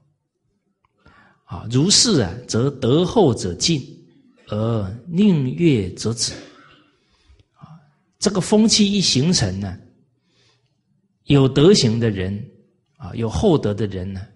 [1.45, 3.83] 啊，如是啊，则德厚者进，
[4.49, 6.33] 而宁悦则止。
[7.53, 7.77] 啊
[8.19, 9.79] 这个风气一形成呢，
[11.25, 12.43] 有德行的人
[12.97, 14.27] 啊，有厚德的人呢，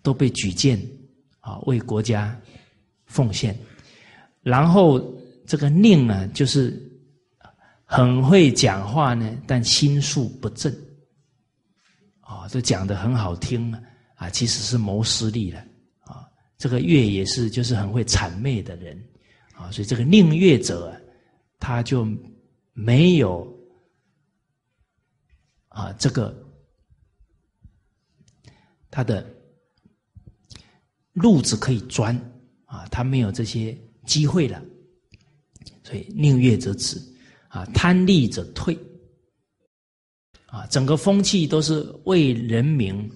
[0.00, 0.80] 都被举荐
[1.40, 2.40] 啊，为国家
[3.06, 3.58] 奉献。
[4.42, 5.02] 然后
[5.44, 6.80] 这个宁呢，就是
[7.90, 10.70] 很会讲话呢，但心术不正
[12.20, 13.82] 啊，这讲的很好听啊，
[14.16, 15.58] 啊其实是谋私利了
[16.00, 16.28] 啊。
[16.58, 19.02] 这个月也是，就是很会谄媚的人
[19.54, 20.94] 啊，所以这个宁月者，
[21.58, 22.06] 他就。
[22.80, 23.44] 没有
[25.66, 26.32] 啊，这个
[28.88, 29.28] 他的
[31.12, 32.16] 路子可以钻
[32.66, 34.62] 啊，他没有这些机会了，
[35.82, 37.02] 所以宁月者止
[37.48, 38.78] 啊，贪利者退
[40.46, 43.10] 啊，整个风气都是为人民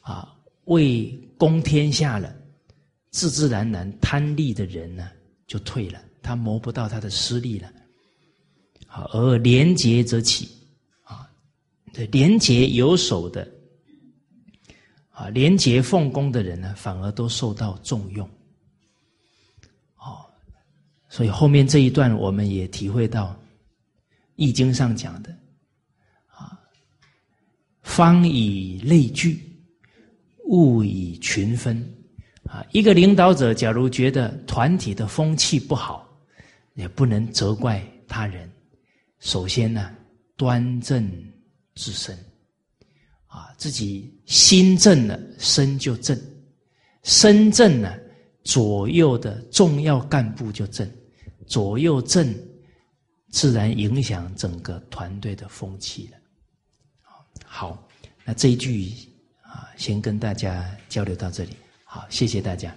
[0.00, 0.34] 啊，
[0.64, 2.34] 为公天下了，
[3.10, 5.10] 自自然然贪利的人呢
[5.46, 7.70] 就退了，他谋不到他的私利了。
[9.12, 10.48] 而廉洁则起，
[11.02, 11.28] 啊，
[11.92, 13.50] 对廉洁有守的，
[15.10, 18.24] 啊，廉洁奉公的人呢，反而都受到重用。
[19.96, 20.24] 哦，
[21.08, 23.36] 所以后面这一段我们也体会到，
[24.36, 25.30] 《易经》上讲的，
[26.28, 26.58] 啊，
[27.82, 29.40] 方以类聚，
[30.46, 31.82] 物以群分。
[32.44, 36.06] 啊，一个领导者假如觉得团体的风气不好，
[36.74, 38.48] 也不能责怪他人。
[39.18, 39.90] 首先呢，
[40.36, 41.10] 端正
[41.74, 42.14] 自身，
[43.26, 46.14] 啊，自己心正了，身就正；
[47.02, 47.98] 身正了，
[48.42, 50.88] 左右的重要干部就正，
[51.46, 52.32] 左右正，
[53.34, 56.18] 自然影响整个团队的风气了。
[57.44, 57.84] 好，
[58.24, 58.92] 那这一句
[59.42, 61.56] 啊，先跟大家交流到这里。
[61.82, 62.72] 好，谢谢大家。